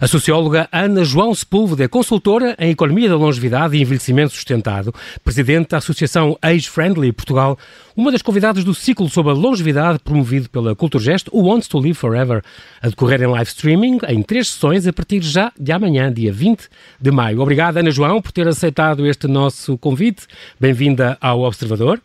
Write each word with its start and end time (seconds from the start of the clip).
A 0.00 0.06
socióloga 0.06 0.68
Ana 0.70 1.02
João 1.02 1.34
Sepúlveda 1.34 1.82
é 1.82 1.88
consultora 1.88 2.54
em 2.60 2.70
Economia 2.70 3.08
da 3.08 3.16
Longevidade 3.16 3.76
e 3.76 3.82
Envelhecimento 3.82 4.32
Sustentado, 4.32 4.94
presidente 5.24 5.70
da 5.70 5.78
Associação 5.78 6.38
Age 6.40 6.70
Friendly 6.70 7.10
Portugal, 7.10 7.58
uma 7.96 8.12
das 8.12 8.22
convidadas 8.22 8.62
do 8.62 8.72
ciclo 8.72 9.08
sobre 9.08 9.32
a 9.32 9.34
longevidade 9.34 9.98
promovido 9.98 10.48
pela 10.50 10.76
Culturgest, 10.76 11.26
o 11.32 11.48
Wants 11.48 11.66
to 11.66 11.80
Live 11.80 11.94
Forever, 11.94 12.44
a 12.80 12.88
decorrer 12.88 13.22
em 13.22 13.26
live 13.26 13.48
streaming 13.50 13.98
em 14.06 14.22
três 14.22 14.46
sessões 14.46 14.86
a 14.86 14.92
partir 14.92 15.20
já 15.20 15.50
de 15.58 15.72
amanhã, 15.72 16.12
dia 16.12 16.32
20 16.32 16.68
de 17.00 17.10
maio. 17.10 17.40
Obrigado, 17.40 17.78
Ana 17.78 17.90
João, 17.90 18.22
por 18.22 18.30
ter 18.30 18.46
aceitado 18.46 19.04
este 19.04 19.26
nosso 19.26 19.76
convite. 19.78 20.28
Bem-vinda 20.60 21.18
ao 21.20 21.40
Observador. 21.40 22.00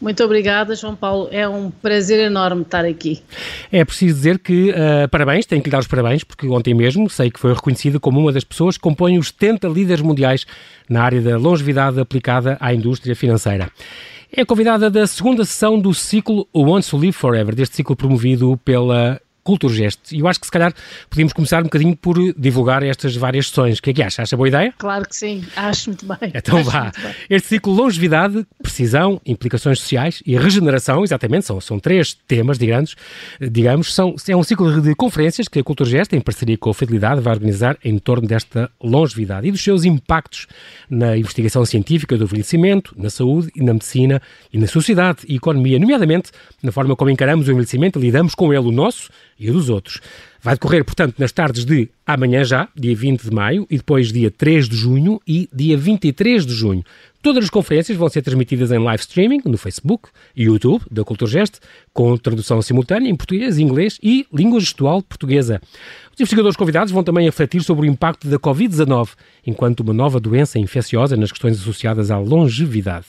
Muito 0.00 0.24
obrigada, 0.24 0.74
João 0.74 0.96
Paulo. 0.96 1.28
É 1.30 1.46
um 1.46 1.70
prazer 1.70 2.20
enorme 2.20 2.62
estar 2.62 2.84
aqui. 2.86 3.22
É 3.70 3.84
preciso 3.84 4.14
dizer 4.14 4.38
que 4.38 4.70
uh, 4.70 5.08
parabéns, 5.10 5.44
tenho 5.44 5.60
que 5.60 5.68
lhe 5.68 5.72
dar 5.72 5.80
os 5.80 5.86
parabéns, 5.86 6.24
porque 6.24 6.46
ontem 6.48 6.72
mesmo 6.72 7.10
sei 7.10 7.30
que 7.30 7.38
foi 7.38 7.52
reconhecida 7.52 8.00
como 8.00 8.18
uma 8.18 8.32
das 8.32 8.42
pessoas 8.42 8.76
que 8.76 8.82
compõem 8.82 9.18
os 9.18 9.28
70 9.28 9.68
líderes 9.68 10.00
mundiais 10.02 10.46
na 10.88 11.02
área 11.02 11.20
da 11.20 11.36
longevidade 11.36 12.00
aplicada 12.00 12.56
à 12.60 12.72
indústria 12.72 13.14
financeira. 13.14 13.70
É 14.32 14.44
convidada 14.44 14.88
da 14.88 15.06
segunda 15.06 15.44
sessão 15.44 15.78
do 15.78 15.92
ciclo 15.92 16.48
Once 16.54 16.88
to 16.88 16.96
Live 16.96 17.12
Forever, 17.12 17.54
deste 17.54 17.76
ciclo 17.76 17.94
promovido 17.94 18.56
pela 18.64 19.20
Culturgest. 19.42 20.12
E 20.12 20.20
eu 20.20 20.28
acho 20.28 20.40
que 20.40 20.46
se 20.46 20.52
calhar 20.52 20.72
podíamos 21.08 21.32
começar 21.32 21.60
um 21.60 21.64
bocadinho 21.64 21.96
por 21.96 22.16
divulgar 22.36 22.82
estas 22.82 23.16
várias 23.16 23.48
sessões. 23.48 23.78
O 23.78 23.82
que 23.82 23.90
é 23.90 23.92
que 23.92 24.02
acha? 24.02 24.22
Acha 24.22 24.36
boa 24.36 24.48
ideia? 24.48 24.74
Claro 24.78 25.08
que 25.08 25.16
sim, 25.16 25.44
acho 25.56 25.90
muito 25.90 26.06
bem. 26.06 26.32
Então 26.34 26.58
acho 26.58 26.70
vá. 26.70 26.92
Este 27.28 27.48
ciclo 27.48 27.72
longevidade, 27.72 28.46
precisão, 28.62 29.20
implicações 29.24 29.80
sociais 29.80 30.22
e 30.26 30.36
regeneração, 30.36 31.02
exatamente, 31.02 31.46
são, 31.46 31.60
são 31.60 31.78
três 31.78 32.14
temas, 32.26 32.58
digamos, 32.58 32.96
digamos 33.40 33.94
são, 33.94 34.14
é 34.28 34.36
um 34.36 34.42
ciclo 34.42 34.80
de 34.80 34.94
conferências 34.94 35.48
que 35.48 35.58
a 35.58 35.64
Culturgest, 35.64 36.12
em 36.14 36.20
parceria 36.20 36.56
com 36.56 36.70
a 36.70 36.74
Fidelidade, 36.74 37.20
vai 37.20 37.34
organizar 37.34 37.76
em 37.84 37.98
torno 37.98 38.26
desta 38.26 38.70
longevidade 38.82 39.46
e 39.46 39.50
dos 39.50 39.62
seus 39.62 39.84
impactos 39.84 40.46
na 40.88 41.16
investigação 41.16 41.64
científica 41.64 42.16
do 42.16 42.24
envelhecimento, 42.24 42.94
na 42.96 43.10
saúde 43.10 43.50
e 43.54 43.62
na 43.62 43.72
medicina 43.72 44.20
e 44.52 44.58
na 44.58 44.66
sociedade 44.66 45.20
e 45.28 45.36
economia, 45.36 45.78
nomeadamente 45.78 46.30
na 46.62 46.72
forma 46.72 46.94
como 46.96 47.10
encaramos 47.10 47.48
o 47.48 47.50
envelhecimento 47.50 47.98
lidamos 47.98 48.34
com 48.34 48.52
ele, 48.52 48.66
o 48.66 48.72
nosso 48.72 49.10
e 49.40 49.50
dos 49.50 49.70
outros. 49.70 50.00
Vai 50.42 50.54
decorrer, 50.54 50.84
portanto, 50.84 51.16
nas 51.18 51.32
tardes 51.32 51.64
de 51.64 51.88
amanhã 52.06 52.44
já, 52.44 52.68
dia 52.74 52.94
20 52.94 53.24
de 53.24 53.30
maio, 53.30 53.66
e 53.70 53.76
depois 53.76 54.12
dia 54.12 54.30
3 54.30 54.68
de 54.68 54.76
junho 54.76 55.20
e 55.26 55.48
dia 55.52 55.76
23 55.76 56.46
de 56.46 56.52
junho. 56.52 56.84
Todas 57.22 57.44
as 57.44 57.50
conferências 57.50 57.98
vão 57.98 58.08
ser 58.08 58.22
transmitidas 58.22 58.72
em 58.72 58.78
live 58.78 59.02
streaming 59.02 59.42
no 59.44 59.58
Facebook 59.58 60.08
e 60.34 60.44
YouTube 60.44 60.82
da 60.90 61.04
Culturgest, 61.04 61.58
com 61.92 62.16
tradução 62.16 62.62
simultânea 62.62 63.10
em 63.10 63.14
português, 63.14 63.58
inglês 63.58 63.98
e 64.02 64.26
língua 64.32 64.60
gestual 64.60 65.02
portuguesa. 65.02 65.60
Os 66.14 66.20
investigadores 66.20 66.56
convidados 66.56 66.92
vão 66.92 67.04
também 67.04 67.26
refletir 67.26 67.62
sobre 67.62 67.86
o 67.86 67.90
impacto 67.90 68.26
da 68.26 68.38
Covid-19 68.38 69.10
enquanto 69.46 69.80
uma 69.80 69.92
nova 69.92 70.18
doença 70.18 70.58
infecciosa 70.58 71.16
nas 71.16 71.30
questões 71.30 71.60
associadas 71.60 72.10
à 72.10 72.18
longevidade. 72.18 73.06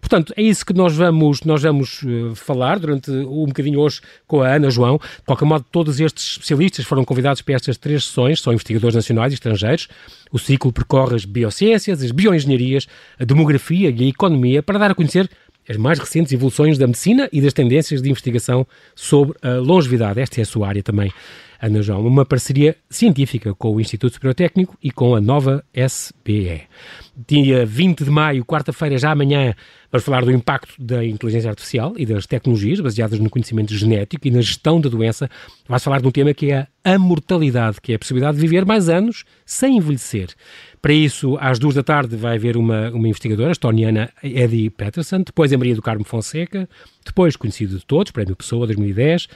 Portanto, 0.00 0.32
é 0.36 0.42
isso 0.42 0.64
que 0.64 0.72
nós 0.72 0.94
vamos, 0.94 1.42
nós 1.42 1.62
vamos 1.62 2.02
uh, 2.02 2.34
falar 2.34 2.78
durante 2.78 3.10
um 3.10 3.46
bocadinho 3.46 3.80
hoje 3.80 4.00
com 4.26 4.42
a 4.42 4.48
Ana 4.48 4.70
João. 4.70 4.98
De 4.98 5.24
qualquer 5.26 5.44
modo, 5.44 5.64
todos 5.70 6.00
estes 6.00 6.32
especialistas 6.32 6.84
foram 6.84 7.04
convidados 7.04 7.42
para 7.42 7.54
estas 7.54 7.76
três 7.76 8.04
sessões, 8.04 8.40
são 8.40 8.52
investigadores 8.52 8.94
nacionais 8.94 9.32
e 9.32 9.34
estrangeiros. 9.34 9.88
O 10.32 10.38
ciclo 10.38 10.72
percorre 10.72 11.16
as 11.16 11.24
biociências, 11.24 12.02
as 12.02 12.10
bioengenharias, 12.10 12.86
a 13.18 13.24
demografia 13.24 13.90
e 13.90 14.04
a 14.04 14.08
economia 14.08 14.62
para 14.62 14.78
dar 14.78 14.90
a 14.90 14.94
conhecer 14.94 15.28
as 15.68 15.76
mais 15.76 15.98
recentes 15.98 16.32
evoluções 16.32 16.78
da 16.78 16.86
medicina 16.86 17.28
e 17.30 17.40
das 17.42 17.52
tendências 17.52 18.00
de 18.00 18.08
investigação 18.08 18.66
sobre 18.94 19.36
a 19.42 19.56
longevidade. 19.56 20.18
Esta 20.20 20.40
é 20.40 20.42
a 20.42 20.46
sua 20.46 20.68
área 20.68 20.82
também. 20.82 21.12
Ana 21.60 21.82
João, 21.82 22.06
uma 22.06 22.24
parceria 22.24 22.76
científica 22.88 23.52
com 23.52 23.74
o 23.74 23.80
Instituto 23.80 24.12
Superior 24.12 24.34
Técnico 24.34 24.78
e 24.82 24.92
com 24.92 25.16
a 25.16 25.20
nova 25.20 25.64
SBE. 25.74 26.62
Dia 27.26 27.66
20 27.66 28.04
de 28.04 28.10
maio, 28.10 28.44
quarta-feira, 28.44 28.96
já 28.96 29.10
amanhã, 29.10 29.54
vamos 29.90 30.04
falar 30.04 30.24
do 30.24 30.30
impacto 30.30 30.72
da 30.78 31.04
inteligência 31.04 31.50
artificial 31.50 31.94
e 31.96 32.06
das 32.06 32.26
tecnologias 32.26 32.78
baseadas 32.78 33.18
no 33.18 33.28
conhecimento 33.28 33.74
genético 33.74 34.28
e 34.28 34.30
na 34.30 34.40
gestão 34.40 34.80
da 34.80 34.88
doença. 34.88 35.28
Vai 35.66 35.80
falar 35.80 36.00
de 36.00 36.06
um 36.06 36.12
tema 36.12 36.32
que 36.32 36.52
é 36.52 36.68
a 36.84 36.96
mortalidade, 36.96 37.80
que 37.80 37.90
é 37.90 37.96
a 37.96 37.98
possibilidade 37.98 38.36
de 38.36 38.40
viver 38.40 38.64
mais 38.64 38.88
anos 38.88 39.24
sem 39.44 39.78
envelhecer. 39.78 40.28
Para 40.80 40.92
isso, 40.92 41.36
às 41.40 41.58
duas 41.58 41.74
da 41.74 41.82
tarde, 41.82 42.14
vai 42.14 42.36
haver 42.36 42.56
uma, 42.56 42.90
uma 42.90 43.08
investigadora, 43.08 43.48
a 43.48 43.52
estoniana 43.52 44.10
Eddie 44.22 44.70
Peterson, 44.70 45.22
depois 45.22 45.52
a 45.52 45.58
Maria 45.58 45.74
do 45.74 45.82
Carmo 45.82 46.04
Fonseca, 46.04 46.68
depois 47.04 47.34
conhecido 47.34 47.76
de 47.76 47.84
todos, 47.84 48.12
Prémio 48.12 48.36
Pessoa 48.36 48.64
2010, 48.66 49.28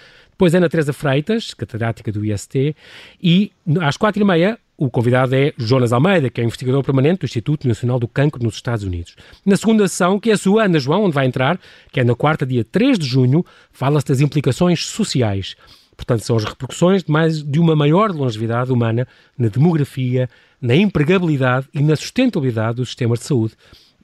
depois 0.43 0.57
Ana 0.57 0.69
Teresa 0.69 0.93
Freitas, 0.93 1.55
catedrática 1.55 2.11
do 2.11 2.25
IST, 2.25 2.75
e 3.23 3.53
às 3.81 3.97
quatro 3.97 4.21
e 4.21 4.25
meia 4.25 4.59
o 4.77 4.91
convidado 4.91 5.37
é 5.37 5.53
Jonas 5.57 5.93
Almeida, 5.93 6.29
que 6.29 6.41
é 6.41 6.45
investigador 6.45 6.83
permanente 6.83 7.21
do 7.21 7.27
Instituto 7.27 7.69
Nacional 7.69 8.01
do 8.01 8.09
Cancro 8.09 8.43
nos 8.43 8.57
Estados 8.57 8.83
Unidos. 8.83 9.15
Na 9.47 9.57
segunda 9.57 9.87
sessão, 9.87 10.19
que 10.19 10.31
é 10.31 10.33
a 10.33 10.37
sua, 10.37 10.65
Ana 10.65 10.81
João, 10.81 11.05
onde 11.05 11.15
vai 11.15 11.27
entrar, 11.27 11.61
que 11.93 12.01
é 12.01 12.05
na 12.05 12.17
quarta, 12.17 12.45
dia 12.45 12.65
3 12.65 12.99
de 12.99 13.07
junho, 13.07 13.47
fala-se 13.71 14.09
das 14.09 14.21
implicações 14.21 14.85
sociais. 14.85 15.55
Portanto, 15.97 16.25
são 16.25 16.35
as 16.35 16.43
repercussões 16.43 17.05
de, 17.05 17.13
mais, 17.13 17.41
de 17.41 17.61
uma 17.61 17.77
maior 17.77 18.11
longevidade 18.11 18.73
humana 18.73 19.07
na 19.39 19.47
demografia, 19.47 20.29
na 20.61 20.75
empregabilidade 20.75 21.69
e 21.73 21.81
na 21.81 21.95
sustentabilidade 21.95 22.79
dos 22.79 22.89
sistemas 22.89 23.21
de 23.21 23.27
saúde 23.27 23.55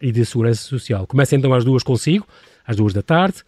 e 0.01 0.13
de 0.13 0.25
segurança 0.25 0.63
social. 0.63 1.05
Começa 1.05 1.35
então 1.35 1.53
às 1.53 1.65
duas 1.65 1.83
consigo, 1.83 2.25
às 2.65 2.77
duas 2.77 2.93
da 2.93 3.03
tarde, 3.03 3.43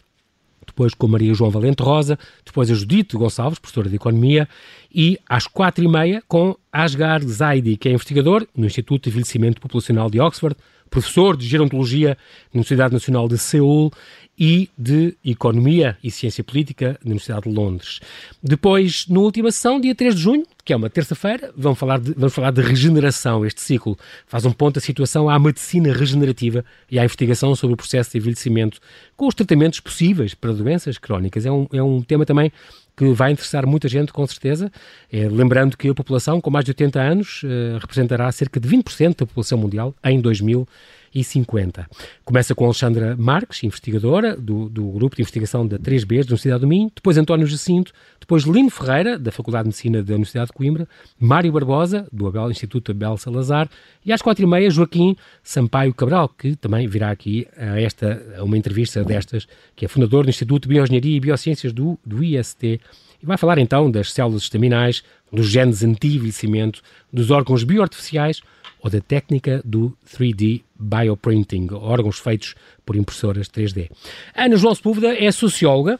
depois 0.80 0.94
com 0.94 1.06
Maria 1.06 1.34
João 1.34 1.50
Valente 1.50 1.82
Rosa, 1.82 2.18
depois 2.44 2.70
a 2.70 2.74
Judite 2.74 3.14
Gonçalves, 3.14 3.58
professora 3.58 3.90
de 3.90 3.96
Economia, 3.96 4.48
e 4.92 5.18
às 5.28 5.46
quatro 5.46 5.84
e 5.84 5.88
meia 5.88 6.22
com 6.26 6.56
Asgar 6.72 7.22
Zaidi, 7.22 7.76
que 7.76 7.90
é 7.90 7.92
investigador 7.92 8.46
no 8.56 8.64
Instituto 8.64 9.04
de 9.04 9.10
Envelhecimento 9.10 9.60
Populacional 9.60 10.08
de 10.08 10.18
Oxford, 10.18 10.56
professor 10.88 11.36
de 11.36 11.46
Gerontologia 11.46 12.16
na 12.52 12.58
Universidade 12.58 12.94
Nacional 12.94 13.28
de 13.28 13.36
Seul 13.36 13.92
e 14.40 14.70
de 14.76 15.14
Economia 15.22 15.98
e 16.02 16.10
Ciência 16.10 16.42
Política 16.42 16.98
na 17.04 17.10
Universidade 17.10 17.42
de 17.42 17.54
Londres. 17.54 18.00
Depois, 18.42 19.06
na 19.06 19.20
última 19.20 19.52
sessão, 19.52 19.78
dia 19.78 19.94
3 19.94 20.14
de 20.14 20.20
junho, 20.22 20.46
que 20.64 20.72
é 20.72 20.76
uma 20.76 20.88
terça-feira, 20.88 21.52
vamos 21.54 21.78
falar, 21.78 22.00
de, 22.00 22.14
vamos 22.14 22.32
falar 22.32 22.50
de 22.50 22.62
regeneração. 22.62 23.44
Este 23.44 23.60
ciclo 23.60 23.98
faz 24.26 24.46
um 24.46 24.52
ponto 24.52 24.76
da 24.76 24.80
situação 24.80 25.28
à 25.28 25.38
medicina 25.38 25.92
regenerativa 25.92 26.64
e 26.90 26.98
à 26.98 27.04
investigação 27.04 27.54
sobre 27.54 27.74
o 27.74 27.76
processo 27.76 28.12
de 28.12 28.18
envelhecimento 28.18 28.80
com 29.14 29.26
os 29.26 29.34
tratamentos 29.34 29.78
possíveis 29.78 30.32
para 30.32 30.54
doenças 30.54 30.96
crónicas. 30.96 31.44
É 31.44 31.52
um, 31.52 31.66
é 31.70 31.82
um 31.82 32.00
tema 32.00 32.24
também 32.24 32.50
que 32.96 33.12
vai 33.12 33.32
interessar 33.32 33.66
muita 33.66 33.88
gente, 33.88 34.10
com 34.10 34.26
certeza. 34.26 34.72
É, 35.12 35.28
lembrando 35.28 35.76
que 35.76 35.88
a 35.88 35.94
população 35.94 36.40
com 36.40 36.50
mais 36.50 36.64
de 36.64 36.70
80 36.70 37.00
anos 37.00 37.42
uh, 37.42 37.78
representará 37.78 38.30
cerca 38.32 38.58
de 38.58 38.68
20% 38.68 39.18
da 39.18 39.26
população 39.26 39.58
mundial 39.58 39.94
em 40.02 40.18
2050 40.18 40.99
e 41.14 41.24
50. 41.24 41.88
Começa 42.24 42.54
com 42.54 42.64
Alexandra 42.64 43.16
Marques, 43.16 43.62
investigadora 43.64 44.36
do, 44.36 44.68
do 44.68 44.88
Grupo 44.90 45.16
de 45.16 45.22
Investigação 45.22 45.66
da 45.66 45.78
3Bs 45.78 46.06
da 46.06 46.32
Universidade 46.32 46.60
do 46.60 46.68
Minho, 46.68 46.90
depois 46.94 47.18
António 47.18 47.46
Jacinto, 47.46 47.92
depois 48.18 48.44
Lino 48.44 48.70
Ferreira, 48.70 49.18
da 49.18 49.32
Faculdade 49.32 49.64
de 49.64 49.68
Medicina 49.68 50.02
da 50.02 50.14
Universidade 50.14 50.46
de 50.46 50.52
Coimbra, 50.52 50.88
Mário 51.18 51.52
Barbosa, 51.52 52.06
do 52.12 52.26
Abel 52.26 52.50
Instituto 52.50 52.92
Abel 52.92 53.16
Salazar, 53.16 53.68
e 54.04 54.12
às 54.12 54.22
quatro 54.22 54.44
e 54.44 54.46
meia, 54.46 54.70
Joaquim 54.70 55.16
Sampaio 55.42 55.92
Cabral, 55.92 56.28
que 56.28 56.54
também 56.56 56.86
virá 56.86 57.10
aqui 57.10 57.46
a 57.56 57.80
esta, 57.80 58.22
a 58.38 58.44
uma 58.44 58.56
entrevista 58.56 59.02
destas, 59.04 59.46
que 59.74 59.84
é 59.84 59.88
fundador 59.88 60.24
do 60.24 60.30
Instituto 60.30 60.62
de 60.62 60.68
Bioengenharia 60.68 61.16
e 61.16 61.20
Biociências 61.20 61.72
do, 61.72 61.98
do 62.06 62.22
IST, 62.22 62.80
e 63.22 63.26
vai 63.26 63.36
falar 63.36 63.58
então 63.58 63.90
das 63.90 64.12
células 64.12 64.42
estaminais, 64.42 65.02
dos 65.32 65.48
genes 65.48 65.82
anti-envelhecimento, 65.82 66.80
dos 67.12 67.30
órgãos 67.30 67.64
bioartificiais, 67.64 68.40
ou 68.82 68.90
da 68.90 69.00
técnica 69.00 69.60
do 69.64 69.96
3D 70.16 70.62
bioprinting, 70.78 71.68
órgãos 71.72 72.18
feitos 72.18 72.54
por 72.84 72.96
impressoras 72.96 73.48
3D. 73.48 73.90
Ana 74.34 74.56
João 74.56 74.74
Sepúlveda 74.74 75.14
é 75.14 75.30
socióloga 75.30 75.98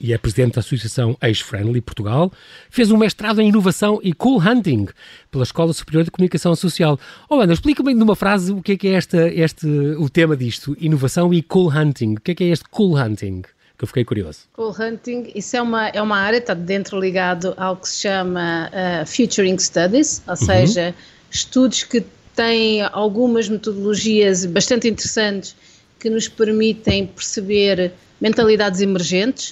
e 0.00 0.12
é 0.12 0.18
presidente 0.18 0.54
da 0.54 0.60
Associação 0.60 1.16
Age 1.20 1.44
Friendly 1.44 1.80
Portugal. 1.80 2.32
Fez 2.68 2.90
um 2.90 2.96
mestrado 2.96 3.40
em 3.40 3.48
inovação 3.48 4.00
e 4.02 4.12
cool 4.12 4.40
hunting 4.40 4.88
pela 5.30 5.44
Escola 5.44 5.72
Superior 5.72 6.04
de 6.04 6.10
Comunicação 6.10 6.54
Social. 6.56 6.98
Oh, 7.28 7.40
Ana, 7.40 7.52
explica-me 7.52 7.94
numa 7.94 8.16
frase 8.16 8.52
o 8.52 8.60
que 8.60 8.72
é 8.72 8.76
que 8.76 8.88
é 8.88 8.92
esta, 8.94 9.28
este, 9.28 9.66
o 9.66 10.10
tema 10.10 10.36
disto, 10.36 10.76
inovação 10.80 11.32
e 11.32 11.40
cool 11.42 11.68
hunting. 11.68 12.14
O 12.14 12.20
que 12.20 12.32
é 12.32 12.34
que 12.34 12.44
é 12.44 12.48
este 12.48 12.64
cool 12.68 12.96
hunting? 12.96 13.42
que 13.82 13.84
eu 13.84 13.88
fiquei 13.88 14.04
curioso. 14.04 14.40
Cool 14.52 14.72
hunting, 14.78 15.32
isso 15.34 15.56
é 15.56 15.62
uma, 15.62 15.88
é 15.88 16.00
uma 16.00 16.16
área, 16.16 16.38
está 16.38 16.54
dentro 16.54 17.00
ligado 17.00 17.52
ao 17.56 17.76
que 17.76 17.88
se 17.88 18.02
chama 18.02 18.70
uh, 18.70 19.06
Futuring 19.06 19.58
Studies, 19.58 20.22
ou 20.24 20.34
uhum. 20.34 20.36
seja, 20.36 20.94
estudos 21.32 21.82
que 21.82 22.04
têm 22.36 22.82
algumas 22.82 23.48
metodologias 23.48 24.44
bastante 24.44 24.88
interessantes 24.88 25.56
que 25.98 26.10
nos 26.10 26.28
permitem 26.28 27.06
perceber 27.06 27.92
mentalidades 28.20 28.80
emergentes. 28.80 29.50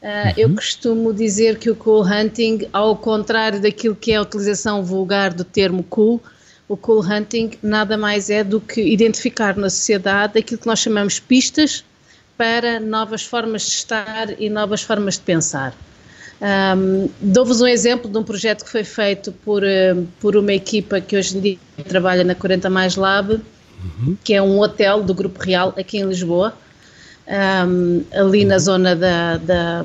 Uh, 0.00 0.06
uhum. 0.06 0.32
Eu 0.36 0.54
costumo 0.54 1.12
dizer 1.12 1.58
que 1.58 1.70
o 1.70 1.74
cool 1.74 2.02
hunting, 2.02 2.68
ao 2.72 2.96
contrário 2.96 3.60
daquilo 3.60 3.96
que 3.96 4.12
é 4.12 4.16
a 4.16 4.22
utilização 4.22 4.84
vulgar 4.84 5.34
do 5.34 5.42
termo 5.42 5.82
cool, 5.82 6.22
o 6.68 6.76
cool 6.76 7.00
hunting 7.00 7.52
nada 7.62 7.96
mais 7.96 8.30
é 8.30 8.44
do 8.44 8.60
que 8.60 8.80
identificar 8.80 9.56
na 9.56 9.68
sociedade 9.68 10.38
aquilo 10.38 10.60
que 10.60 10.66
nós 10.66 10.78
chamamos 10.78 11.18
pistas 11.18 11.84
para 12.36 12.78
novas 12.78 13.24
formas 13.24 13.62
de 13.62 13.70
estar 13.70 14.40
e 14.40 14.48
novas 14.48 14.82
formas 14.82 15.14
de 15.14 15.22
pensar. 15.22 15.74
Um, 16.40 17.08
Dou-vos 17.20 17.60
um 17.60 17.66
exemplo 17.66 18.10
de 18.10 18.16
um 18.16 18.22
projeto 18.22 18.64
que 18.64 18.70
foi 18.70 18.84
feito 18.84 19.32
por, 19.32 19.62
por 20.20 20.36
uma 20.36 20.52
equipa 20.52 21.00
que 21.00 21.16
hoje 21.16 21.36
em 21.36 21.40
dia 21.40 21.58
trabalha 21.88 22.22
na 22.22 22.34
40 22.34 22.70
Mais 22.70 22.96
Lab, 22.96 23.32
uhum. 23.32 24.16
que 24.22 24.34
é 24.34 24.42
um 24.42 24.60
hotel 24.60 25.02
do 25.02 25.12
Grupo 25.14 25.42
Real 25.42 25.74
aqui 25.76 25.98
em 25.98 26.04
Lisboa, 26.04 26.54
um, 27.66 28.04
ali 28.12 28.44
na 28.44 28.58
zona 28.58 28.94
da, 28.94 29.36
da, 29.36 29.84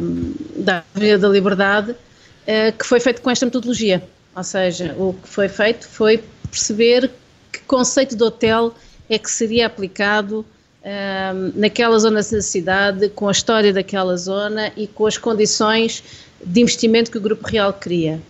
da 0.55 0.83
Avenida 0.95 1.17
da 1.17 1.29
Liberdade, 1.29 1.91
uh, 1.91 2.77
que 2.77 2.85
foi 2.85 2.99
feito 2.99 3.21
com 3.21 3.29
esta 3.29 3.45
metodologia. 3.45 4.03
Ou 4.35 4.43
seja, 4.43 4.95
o 4.97 5.13
que 5.13 5.27
foi 5.27 5.49
feito 5.49 5.87
foi 5.87 6.23
perceber 6.49 7.09
que 7.51 7.59
conceito 7.61 8.15
de 8.15 8.23
hotel 8.23 8.73
é 9.09 9.17
que 9.17 9.29
seria 9.29 9.67
aplicado 9.67 10.45
um, 10.83 11.59
naquela 11.59 11.97
zona 11.97 12.21
da 12.21 12.41
cidade, 12.41 13.09
com 13.09 13.27
a 13.27 13.31
história 13.31 13.71
daquela 13.71 14.17
zona 14.17 14.71
e 14.75 14.87
com 14.87 15.05
as 15.05 15.17
condições 15.17 16.03
de 16.45 16.61
investimento 16.61 17.09
que 17.09 17.17
o 17.17 17.21
Grupo 17.21 17.47
Real 17.47 17.71
queria. 17.71 18.21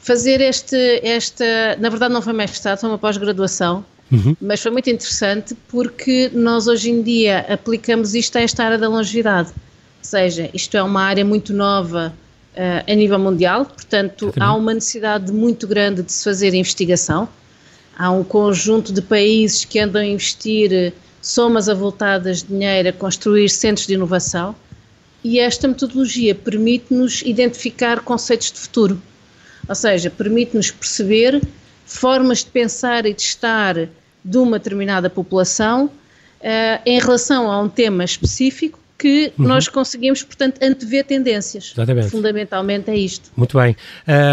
Fazer 0.00 0.40
este, 0.40 0.76
esta, 1.02 1.76
na 1.78 1.88
verdade 1.88 2.12
não 2.12 2.20
foi 2.20 2.34
mestrado, 2.34 2.78
foi 2.78 2.90
uma 2.90 2.98
pós-graduação, 2.98 3.84
uhum. 4.12 4.36
mas 4.38 4.60
foi 4.60 4.70
muito 4.70 4.90
interessante 4.90 5.56
porque 5.68 6.30
nós 6.34 6.66
hoje 6.66 6.90
em 6.90 7.02
dia 7.02 7.46
aplicamos 7.48 8.14
isto 8.14 8.36
a 8.36 8.42
esta 8.42 8.64
área 8.64 8.76
da 8.76 8.88
longevidade. 8.88 9.48
Ou 9.48 10.04
seja, 10.04 10.50
isto 10.52 10.76
é 10.76 10.82
uma 10.82 11.00
área 11.00 11.24
muito 11.24 11.54
nova 11.54 12.12
uh, 12.54 12.92
a 12.92 12.94
nível 12.94 13.18
mundial, 13.18 13.64
portanto 13.64 14.30
há 14.38 14.54
uma 14.54 14.74
necessidade 14.74 15.32
muito 15.32 15.66
grande 15.66 16.02
de 16.02 16.12
se 16.12 16.22
fazer 16.22 16.52
investigação. 16.52 17.26
Há 17.96 18.10
um 18.10 18.24
conjunto 18.24 18.92
de 18.92 19.00
países 19.00 19.64
que 19.64 19.78
andam 19.78 20.02
a 20.02 20.04
investir 20.04 20.92
somas 21.24 21.70
avultadas 21.70 22.42
de 22.42 22.48
dinheiro 22.48 22.90
a 22.90 22.92
construir 22.92 23.48
centros 23.48 23.86
de 23.86 23.94
inovação 23.94 24.54
e 25.24 25.40
esta 25.40 25.66
metodologia 25.66 26.34
permite-nos 26.34 27.22
identificar 27.22 28.00
conceitos 28.00 28.52
de 28.52 28.58
futuro, 28.58 29.00
ou 29.66 29.74
seja, 29.74 30.10
permite-nos 30.10 30.70
perceber 30.70 31.40
formas 31.86 32.44
de 32.44 32.50
pensar 32.50 33.06
e 33.06 33.14
de 33.14 33.22
estar 33.22 33.88
de 34.22 34.36
uma 34.36 34.58
determinada 34.58 35.08
população 35.08 35.86
uh, 35.86 36.82
em 36.84 37.00
relação 37.00 37.50
a 37.50 37.58
um 37.58 37.70
tema 37.70 38.04
específico 38.04 38.78
que 38.98 39.32
uhum. 39.38 39.46
nós 39.46 39.68
conseguimos, 39.68 40.22
portanto, 40.22 40.62
antever 40.62 41.04
tendências. 41.04 41.72
Exatamente. 41.74 42.10
Fundamentalmente 42.10 42.90
é 42.90 42.96
isto. 42.96 43.30
Muito 43.36 43.58
bem. 43.58 43.76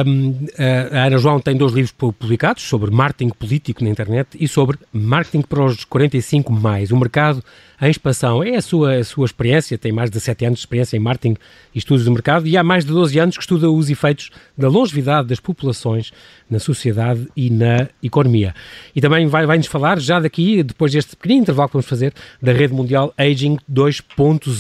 Um, 0.06 0.48
a 0.94 1.06
Ana 1.08 1.18
João 1.18 1.40
tem 1.40 1.56
dois 1.56 1.74
livros 1.74 1.92
publicados 1.92 2.64
sobre 2.64 2.92
marketing 2.92 3.30
político 3.30 3.84
na 3.84 3.90
internet 3.90 4.30
e 4.40 4.48
sobre 4.48 4.78
marketing 4.94 5.42
para 5.42 5.64
os 5.64 5.84
45 5.84 6.54
mais. 6.54 6.92
O 6.92 6.98
mercado 6.98 7.44
em 7.82 7.90
expansão. 7.90 8.44
É 8.44 8.56
a 8.56 8.62
sua, 8.62 8.98
a 8.98 9.04
sua 9.04 9.26
experiência, 9.26 9.78
tem 9.78 9.92
mais 9.92 10.10
de 10.10 10.20
7 10.20 10.46
anos 10.46 10.60
de 10.60 10.64
experiência 10.64 10.96
em 10.96 11.00
marketing 11.00 11.36
e 11.74 11.80
estudos 11.80 12.06
do 12.06 12.12
mercado 12.12 12.48
e 12.48 12.56
há 12.56 12.64
mais 12.64 12.86
de 12.86 12.92
12 12.92 13.18
anos 13.18 13.36
que 13.36 13.44
estuda 13.44 13.70
os 13.70 13.90
efeitos 13.90 14.30
da 14.58 14.70
longevidade 14.70 15.28
das 15.28 15.40
populações 15.40 16.14
na 16.50 16.60
sociedade 16.60 17.28
e 17.36 17.50
na 17.50 17.88
economia. 18.04 18.54
E 18.96 19.02
também 19.02 19.26
vai, 19.26 19.46
vai 19.46 19.62
falar, 19.64 20.00
já 20.00 20.20
daqui, 20.20 20.62
depois 20.62 20.92
deste 20.92 21.16
pequenino 21.16 21.42
intervalo 21.42 21.70
que 21.70 21.74
vamos 21.74 21.88
fazer, 21.88 22.14
da 22.42 22.52
rede 22.54 22.74
mundial 22.74 23.14
Aging 23.18 23.58
2.0. 23.72 24.51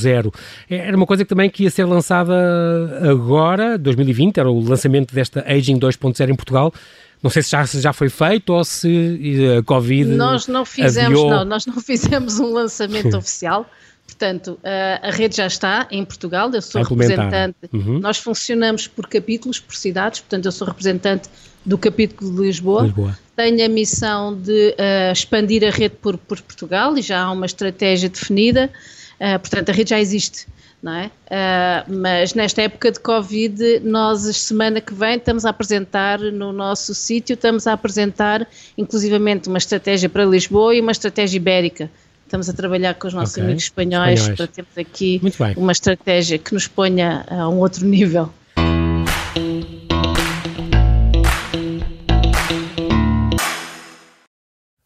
É, 0.69 0.88
era 0.88 0.97
uma 0.97 1.05
coisa 1.05 1.23
que 1.23 1.29
também 1.29 1.49
que 1.49 1.63
ia 1.63 1.69
ser 1.69 1.85
lançada 1.85 2.33
agora, 3.09 3.77
2020, 3.77 4.38
era 4.38 4.49
o 4.49 4.59
lançamento 4.59 5.13
desta 5.13 5.41
Aging 5.47 5.79
2.0 5.79 6.29
em 6.29 6.35
Portugal. 6.35 6.73
Não 7.21 7.29
sei 7.29 7.43
se 7.43 7.51
já, 7.51 7.65
se 7.65 7.79
já 7.79 7.93
foi 7.93 8.09
feito 8.09 8.51
ou 8.51 8.63
se 8.63 9.55
a 9.57 9.63
Covid. 9.63 10.09
Nós 10.09 10.47
não 10.47 10.65
fizemos, 10.65 11.21
não, 11.21 11.45
nós 11.45 11.65
não 11.65 11.79
fizemos 11.81 12.39
um 12.39 12.51
lançamento 12.51 13.15
oficial. 13.15 13.69
Portanto, 14.07 14.59
a, 14.63 15.07
a 15.07 15.11
rede 15.11 15.38
já 15.38 15.47
está 15.47 15.88
em 15.89 16.03
Portugal, 16.03 16.51
eu 16.53 16.61
sou 16.61 16.83
representante. 16.83 17.55
Uhum. 17.71 17.99
Nós 17.99 18.17
funcionamos 18.17 18.88
por 18.88 19.07
capítulos, 19.07 19.59
por 19.59 19.75
cidades, 19.75 20.19
portanto, 20.19 20.45
eu 20.45 20.51
sou 20.51 20.67
representante 20.67 21.29
do 21.65 21.77
capítulo 21.77 22.31
de 22.35 22.41
Lisboa. 22.41 22.83
Lisboa. 22.83 23.17
Tenho 23.35 23.65
a 23.65 23.69
missão 23.69 24.35
de 24.35 24.75
uh, 24.77 25.11
expandir 25.11 25.65
a 25.65 25.69
rede 25.69 25.95
por, 26.01 26.17
por, 26.17 26.41
Portugal 26.41 26.97
e 26.97 27.01
já 27.01 27.21
há 27.21 27.31
uma 27.31 27.45
estratégia 27.45 28.09
definida. 28.09 28.69
Uh, 29.21 29.39
portanto, 29.39 29.69
a 29.69 29.71
rede 29.71 29.91
já 29.91 30.00
existe 30.00 30.47
não 30.81 30.94
é? 30.94 31.06
Uh, 31.06 31.95
mas 31.95 32.33
nesta 32.33 32.63
época 32.63 32.91
de 32.91 33.00
Covid, 33.00 33.81
nós, 33.81 34.25
a 34.27 34.33
semana 34.33 34.81
que 34.81 34.94
vem, 34.94 35.18
estamos 35.18 35.45
a 35.45 35.51
apresentar 35.51 36.19
no 36.19 36.51
nosso 36.51 36.95
sítio, 36.95 37.35
estamos 37.35 37.68
a 37.68 37.73
apresentar 37.73 38.47
inclusivamente 38.77 39.47
uma 39.47 39.59
estratégia 39.59 40.09
para 40.09 40.25
Lisboa 40.25 40.73
e 40.73 40.81
uma 40.81 40.91
estratégia 40.91 41.38
ibérica. 41.38 41.89
Estamos 42.25 42.50
a 42.50 42.53
trabalhar 42.53 42.95
com 42.95 43.07
os 43.07 43.13
nossos 43.13 43.33
okay. 43.33 43.44
amigos 43.44 43.63
espanhóis, 43.63 44.21
espanhóis, 44.21 44.38
para 44.38 44.47
termos 44.47 44.77
aqui 44.77 45.21
uma 45.56 45.71
estratégia 45.71 46.39
que 46.39 46.53
nos 46.53 46.67
ponha 46.67 47.25
a 47.29 47.47
um 47.47 47.59
outro 47.59 47.85
nível. 47.85 48.33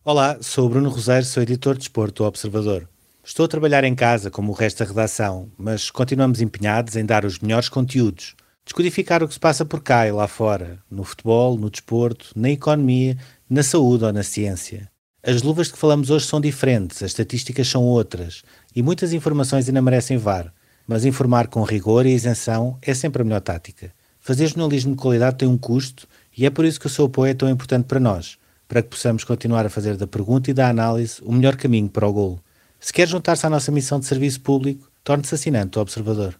Olá, 0.04 0.38
sou 0.42 0.68
Bruno 0.68 0.90
Rosário, 0.90 1.26
sou 1.26 1.42
editor 1.42 1.74
de 1.76 1.80
Desporto 1.80 2.24
do 2.24 2.28
Observador. 2.28 2.88
Estou 3.28 3.46
a 3.46 3.50
trabalhar 3.50 3.84
em 3.84 3.96
casa, 3.96 4.30
como 4.30 4.52
o 4.52 4.56
resto 4.56 4.84
da 4.84 4.86
redação, 4.86 5.50
mas 5.58 5.90
continuamos 5.90 6.42
empenhados 6.42 6.96
em 6.96 7.04
dar 7.04 7.26
os 7.26 7.40
melhores 7.40 7.68
conteúdos, 7.68 8.36
descodificar 8.64 9.24
o 9.24 9.28
que 9.28 9.34
se 9.34 9.40
passa 9.40 9.66
por 9.66 9.82
cá 9.82 10.08
e 10.08 10.12
lá 10.12 10.28
fora, 10.28 10.78
no 10.92 11.04
futebol, 11.04 11.58
no 11.58 11.72
desporto, 11.72 12.30
na 12.36 12.52
economia, 12.52 13.18
na 13.50 13.64
saúde 13.64 14.06
ou 14.06 14.14
na 14.14 14.22
ciência. 14.22 14.88
As 15.24 15.42
luvas 15.42 15.68
de 15.68 15.74
que 15.74 15.80
falamos 15.80 16.12
hoje 16.12 16.28
são 16.28 16.40
diferentes, 16.40 17.02
as 17.02 17.10
estatísticas 17.10 17.68
são 17.68 17.84
outras 17.84 18.44
e 18.76 18.84
muitas 18.84 19.12
informações 19.12 19.68
ainda 19.68 19.82
merecem 19.82 20.18
VAR, 20.18 20.54
mas 20.88 21.04
informar 21.04 21.48
com 21.48 21.64
rigor 21.64 22.06
e 22.06 22.14
isenção 22.14 22.78
é 22.80 22.94
sempre 22.94 23.24
a 23.24 23.26
melhor 23.26 23.42
tática. 23.42 23.92
Fazer 24.20 24.46
jornalismo 24.46 24.96
de 24.96 25.02
qualidade 25.02 25.38
tem 25.38 25.48
um 25.48 25.58
custo 25.58 26.08
e 26.38 26.46
é 26.46 26.52
por 26.52 26.64
isso 26.64 26.80
que 26.80 26.86
o 26.86 26.92
seu 26.92 27.06
apoio 27.06 27.32
é 27.32 27.34
tão 27.34 27.50
importante 27.50 27.86
para 27.86 28.00
nós, 28.00 28.38
para 28.68 28.84
que 28.84 28.90
possamos 28.90 29.24
continuar 29.24 29.66
a 29.66 29.70
fazer 29.70 29.98
da 29.98 30.06
pergunta 30.06 30.52
e 30.52 30.54
da 30.54 30.70
análise 30.70 31.20
o 31.24 31.32
melhor 31.32 31.56
caminho 31.56 31.90
para 31.90 32.08
o 32.08 32.14
golo. 32.14 32.45
Se 32.86 32.94
quer 32.94 33.08
juntar-se 33.08 33.44
à 33.44 33.50
nossa 33.50 33.72
missão 33.72 34.00
de 34.00 34.06
serviço 34.06 34.40
público, 34.42 34.88
torne-se 35.04 35.34
assinante 35.34 35.72
do 35.72 35.80
Observador. 35.80 36.36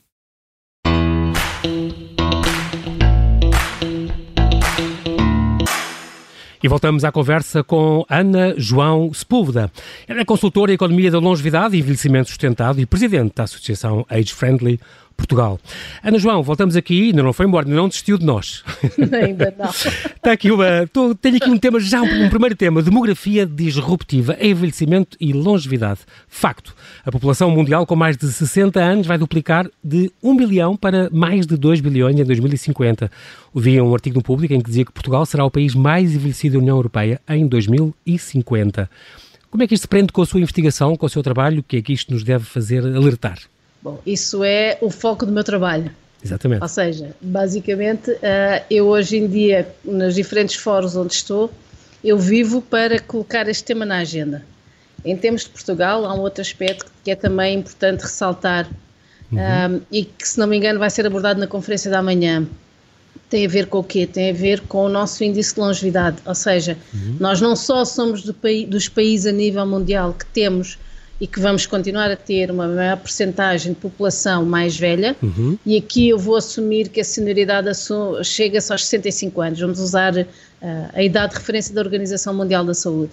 E 6.62 6.68
voltamos 6.68 7.04
à 7.04 7.12
conversa 7.12 7.64
com 7.64 8.06
Ana 8.08 8.54
João 8.58 9.12
Sepúlveda. 9.12 9.72
Ela 10.08 10.22
é 10.22 10.26
consultora 10.26 10.72
em 10.72 10.76
Economia 10.76 11.10
da 11.10 11.18
Longevidade 11.18 11.76
e 11.76 11.80
Envelhecimento 11.80 12.30
Sustentado 12.30 12.80
e 12.80 12.86
presidente 12.86 13.34
da 13.34 13.46
Associação 13.46 14.06
Age 14.08 14.32
Friendly 14.32 14.80
Portugal. 15.16 15.60
Ana 16.04 16.20
João, 16.20 16.44
voltamos 16.44 16.76
aqui, 16.76 17.08
ainda 17.08 17.24
não 17.24 17.34
foi 17.34 17.46
embora, 17.46 17.66
ainda 17.66 17.76
não 17.76 17.88
desistiu 17.88 18.18
de 18.18 18.26
nós. 18.26 18.64
Ainda 19.12 19.54
não. 19.58 19.70
Está 19.70 20.32
aqui 20.34 20.52
uma, 20.52 20.88
tô, 20.92 21.16
tenho 21.16 21.38
aqui 21.38 21.50
um 21.50 21.58
tema, 21.58 21.80
já 21.80 22.02
um, 22.02 22.26
um, 22.26 22.30
primeiro 22.30 22.56
tema, 22.56 22.82
demografia 22.82 23.46
disruptiva, 23.46 24.38
envelhecimento 24.40 25.18
e 25.20 25.34
longevidade. 25.34 26.02
Facto, 26.28 26.76
a 27.06 27.12
população 27.12 27.50
mundial 27.50 27.86
com 27.86 27.96
mais 27.96 28.18
de 28.18 28.32
60 28.32 28.80
anos 28.80 29.08
vai 29.08 29.18
duplicar 29.18 29.68
de 29.84 30.12
1 30.22 30.36
bilhão 30.36 30.76
para 30.76 31.10
mais 31.12 31.48
de 31.48 31.58
2 31.58 31.82
bilhões 31.82 32.20
em 32.20 32.24
2050. 32.24 33.10
Vi 33.56 33.80
um 33.82 33.94
artigo 33.94 34.18
no 34.18 34.24
público 34.24 34.54
em 34.54 34.60
que 34.60 34.70
dizia 34.70 34.86
que 34.86 34.92
Portugal 34.92 35.26
será 35.26 35.46
o 35.46 35.52
país 35.52 35.74
mais 35.74 36.14
envelhecido 36.14 36.54
da 36.54 36.60
União 36.60 36.78
Europeia 36.78 37.20
em 37.28 37.48
2050. 37.48 38.90
Como 39.50 39.64
é 39.64 39.68
que 39.68 39.74
isto 39.74 39.84
se 39.84 39.88
prende 39.88 40.12
com 40.12 40.22
a 40.22 40.26
sua 40.26 40.42
investigação, 40.42 40.96
com 40.98 41.06
o 41.06 41.10
seu 41.10 41.24
trabalho? 41.24 41.62
O 41.62 41.64
que 41.64 41.78
é 41.78 41.82
que 41.82 41.94
isto 41.94 42.14
nos 42.14 42.24
deve 42.24 42.44
fazer 42.44 42.86
alertar? 42.86 43.40
Bom, 43.86 44.00
isso 44.04 44.44
é 44.44 44.80
o 44.82 44.90
foco 44.90 45.28
do 45.28 45.32
meu 45.32 45.44
trabalho. 45.44 45.92
Exatamente. 46.24 46.64
Ou 46.64 46.68
seja, 46.68 47.16
basicamente, 47.22 48.10
uh, 48.10 48.66
eu 48.68 48.88
hoje 48.88 49.18
em 49.18 49.28
dia, 49.28 49.68
nos 49.84 50.16
diferentes 50.16 50.56
fóruns 50.56 50.96
onde 50.96 51.14
estou, 51.14 51.52
eu 52.04 52.18
vivo 52.18 52.64
para 52.64 53.00
colocar 53.00 53.48
este 53.48 53.64
tema 53.64 53.86
na 53.86 54.00
agenda. 54.00 54.44
Em 55.06 55.16
termos 55.16 55.44
de 55.44 55.52
Portugal, 55.52 56.04
há 56.04 56.16
um 56.16 56.22
outro 56.22 56.42
aspecto 56.42 56.92
que 57.04 57.12
é 57.12 57.16
também 57.16 57.60
importante 57.60 58.02
ressaltar 58.02 58.68
uhum. 59.32 59.38
um, 59.38 59.40
eh, 59.40 59.82
e 59.92 60.04
que, 60.04 60.28
se 60.28 60.40
não 60.40 60.48
me 60.48 60.58
engano, 60.58 60.80
vai 60.80 60.90
ser 60.90 61.06
abordado 61.06 61.40
na 61.40 61.46
conferência 61.46 61.92
da 61.92 62.02
manhã. 62.02 62.44
Tem 63.30 63.46
a 63.46 63.50
ver 63.50 63.68
com 63.68 63.78
o 63.78 63.84
quê? 63.84 64.08
Tem 64.08 64.32
a 64.32 64.34
ver 64.34 64.62
com 64.62 64.84
o 64.84 64.90
nosso 64.90 65.24
índice 65.24 65.54
de 65.54 65.62
longevidade. 65.62 66.18
Ou 66.26 66.34
seja, 66.34 66.76
uhum. 66.92 67.18
nós 67.20 67.40
não 67.40 67.56
só 67.56 67.86
somos 67.86 68.24
do 68.24 68.36
dos 68.68 68.90
países 68.90 69.28
a 69.28 69.32
nível 69.32 69.64
mundial 69.68 70.12
que 70.12 70.26
temos 70.26 70.80
e 71.20 71.28
que 71.28 71.40
vamos 71.40 71.66
continuar 71.66 72.12
a 72.12 72.16
ter 72.16 72.52
uma 72.52 72.68
maior 72.68 72.98
percentagem 72.98 73.74
de 73.74 73.80
população 73.80 74.46
mais 74.46 74.78
velha, 74.78 75.16
uhum. 75.22 75.58
e 75.66 75.78
aqui 75.78 76.10
eu 76.10 76.20
vou 76.20 76.36
assumir 76.36 76.90
que 76.90 77.00
a 77.00 77.04
senioridade 77.04 77.70
chega-se 78.24 78.72
aos 78.72 78.86
65 78.86 79.42
anos, 79.42 79.60
vamos 79.60 79.80
usar 79.80 80.14
uh, 80.16 80.26
a 80.94 81.02
idade 81.02 81.34
de 81.34 81.40
referência 81.40 81.74
da 81.74 81.82
Organização 81.82 82.34
Mundial 82.34 82.66
da 82.66 82.74
Saúde. 82.74 83.12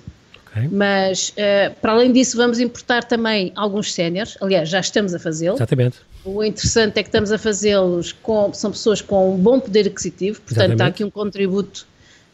Okay. 0.50 0.68
Mas, 0.70 1.30
uh, 1.30 1.74
para 1.80 1.92
além 1.92 2.12
disso, 2.12 2.36
vamos 2.36 2.58
importar 2.58 3.04
também 3.04 3.52
alguns 3.54 3.94
séniores, 3.94 4.36
aliás, 4.40 4.68
já 4.68 4.80
estamos 4.80 5.14
a 5.14 5.18
fazê-lo. 5.18 5.56
Exatamente. 5.56 5.98
O 6.24 6.42
interessante 6.42 6.98
é 6.98 7.02
que 7.02 7.08
estamos 7.08 7.32
a 7.32 7.38
fazê-los 7.38 8.12
com, 8.12 8.52
são 8.52 8.70
pessoas 8.70 9.00
com 9.00 9.34
um 9.34 9.38
bom 9.38 9.58
poder 9.58 9.86
aquisitivo, 9.86 10.40
portanto, 10.40 10.58
Exatamente. 10.58 10.82
há 10.82 10.86
aqui 10.86 11.04
um 11.04 11.10
contributo 11.10 11.86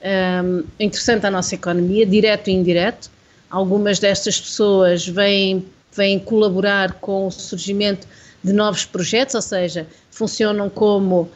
um, 0.03 0.65
interessante 0.79 1.27
à 1.27 1.31
nossa 1.31 1.55
economia, 1.55 2.05
direto 2.07 2.49
e 2.49 2.53
indireto. 2.53 3.11
Algumas 3.51 3.99
destas 3.99 4.41
pessoas 4.41 5.07
vêm, 5.07 5.65
vêm 5.97 6.19
colaborar 6.19 6.95
com 6.95 7.27
o 7.27 7.31
surgimento 7.31 8.07
de 8.43 8.53
novos 8.53 8.85
projetos, 8.85 9.35
ou 9.35 9.43
seja, 9.43 9.87
funcionam 10.11 10.69
como 10.69 11.23
uh, 11.23 11.29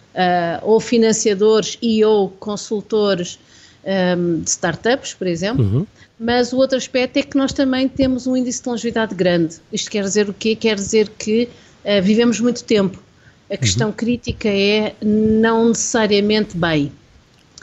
ou 0.63 0.81
financiadores 0.81 1.79
e 1.81 2.05
ou 2.05 2.29
consultores 2.29 3.39
um, 3.85 4.41
de 4.41 4.51
startups, 4.51 5.15
por 5.15 5.27
exemplo. 5.27 5.65
Uhum. 5.65 5.87
Mas 6.19 6.53
o 6.53 6.57
outro 6.59 6.77
aspecto 6.77 7.17
é 7.17 7.23
que 7.23 7.37
nós 7.37 7.53
também 7.53 7.89
temos 7.89 8.27
um 8.27 8.37
índice 8.37 8.63
de 8.63 8.69
longevidade 8.69 9.15
grande. 9.15 9.57
Isto 9.73 9.91
quer 9.91 10.05
dizer 10.05 10.29
o 10.29 10.35
quê? 10.35 10.55
Quer 10.55 10.77
dizer 10.77 11.09
que 11.09 11.49
uh, 11.85 12.03
vivemos 12.03 12.39
muito 12.41 12.63
tempo. 12.65 13.03
A 13.51 13.57
questão 13.57 13.89
uhum. 13.89 13.95
crítica 13.95 14.49
é 14.49 14.95
não 15.03 15.69
necessariamente 15.69 16.57
bem. 16.57 16.93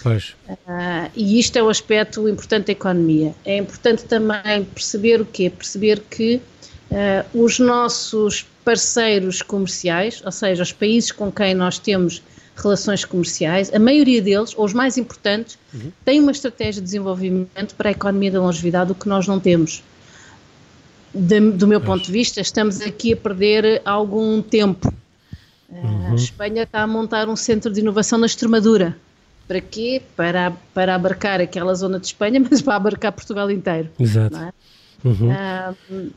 Pois. 0.01 0.35
Uh, 0.47 1.09
e 1.15 1.39
isto 1.39 1.57
é 1.57 1.63
o 1.63 1.69
aspecto 1.69 2.27
importante 2.27 2.67
da 2.67 2.71
economia. 2.71 3.35
É 3.45 3.57
importante 3.57 4.05
também 4.05 4.63
perceber 4.73 5.21
o 5.21 5.25
quê? 5.25 5.49
Perceber 5.49 6.01
que 6.09 6.41
uh, 6.91 7.43
os 7.43 7.59
nossos 7.59 8.45
parceiros 8.63 9.41
comerciais, 9.41 10.21
ou 10.23 10.31
seja, 10.31 10.63
os 10.63 10.71
países 10.71 11.11
com 11.11 11.31
quem 11.31 11.53
nós 11.53 11.77
temos 11.77 12.21
relações 12.55 13.05
comerciais, 13.05 13.73
a 13.73 13.79
maioria 13.79 14.21
deles, 14.21 14.53
ou 14.55 14.65
os 14.65 14.73
mais 14.73 14.97
importantes, 14.97 15.57
uhum. 15.73 15.91
têm 16.03 16.19
uma 16.19 16.31
estratégia 16.31 16.81
de 16.81 16.85
desenvolvimento 16.85 17.73
para 17.75 17.89
a 17.89 17.91
economia 17.91 18.31
da 18.31 18.41
longevidade, 18.41 18.91
o 18.91 18.95
que 18.95 19.07
nós 19.07 19.27
não 19.27 19.39
temos. 19.39 19.81
De, 21.13 21.39
do 21.39 21.67
meu 21.67 21.81
ponto 21.81 22.03
de 22.03 22.11
vista, 22.11 22.39
estamos 22.39 22.81
aqui 22.81 23.13
a 23.13 23.17
perder 23.17 23.81
algum 23.83 24.41
tempo. 24.41 24.93
Uhum. 25.69 26.11
A 26.11 26.15
Espanha 26.15 26.63
está 26.63 26.81
a 26.81 26.87
montar 26.87 27.27
um 27.27 27.35
centro 27.35 27.71
de 27.71 27.79
inovação 27.79 28.19
na 28.19 28.25
Extremadura. 28.25 28.95
Para 29.49 29.61
quê? 29.61 29.99
Para, 30.15 30.53
para 30.75 30.93
abarcar 30.93 31.41
aquela 31.41 31.73
zona 31.73 31.99
de 31.99 32.05
Espanha, 32.05 32.39
mas 32.49 32.61
para 32.61 32.75
abarcar 32.75 33.11
Portugal 33.11 33.49
inteiro. 33.49 33.89
Exato. 33.99 34.37
É? 34.37 34.53
Uhum. 35.03 35.31
Um, 35.91 36.09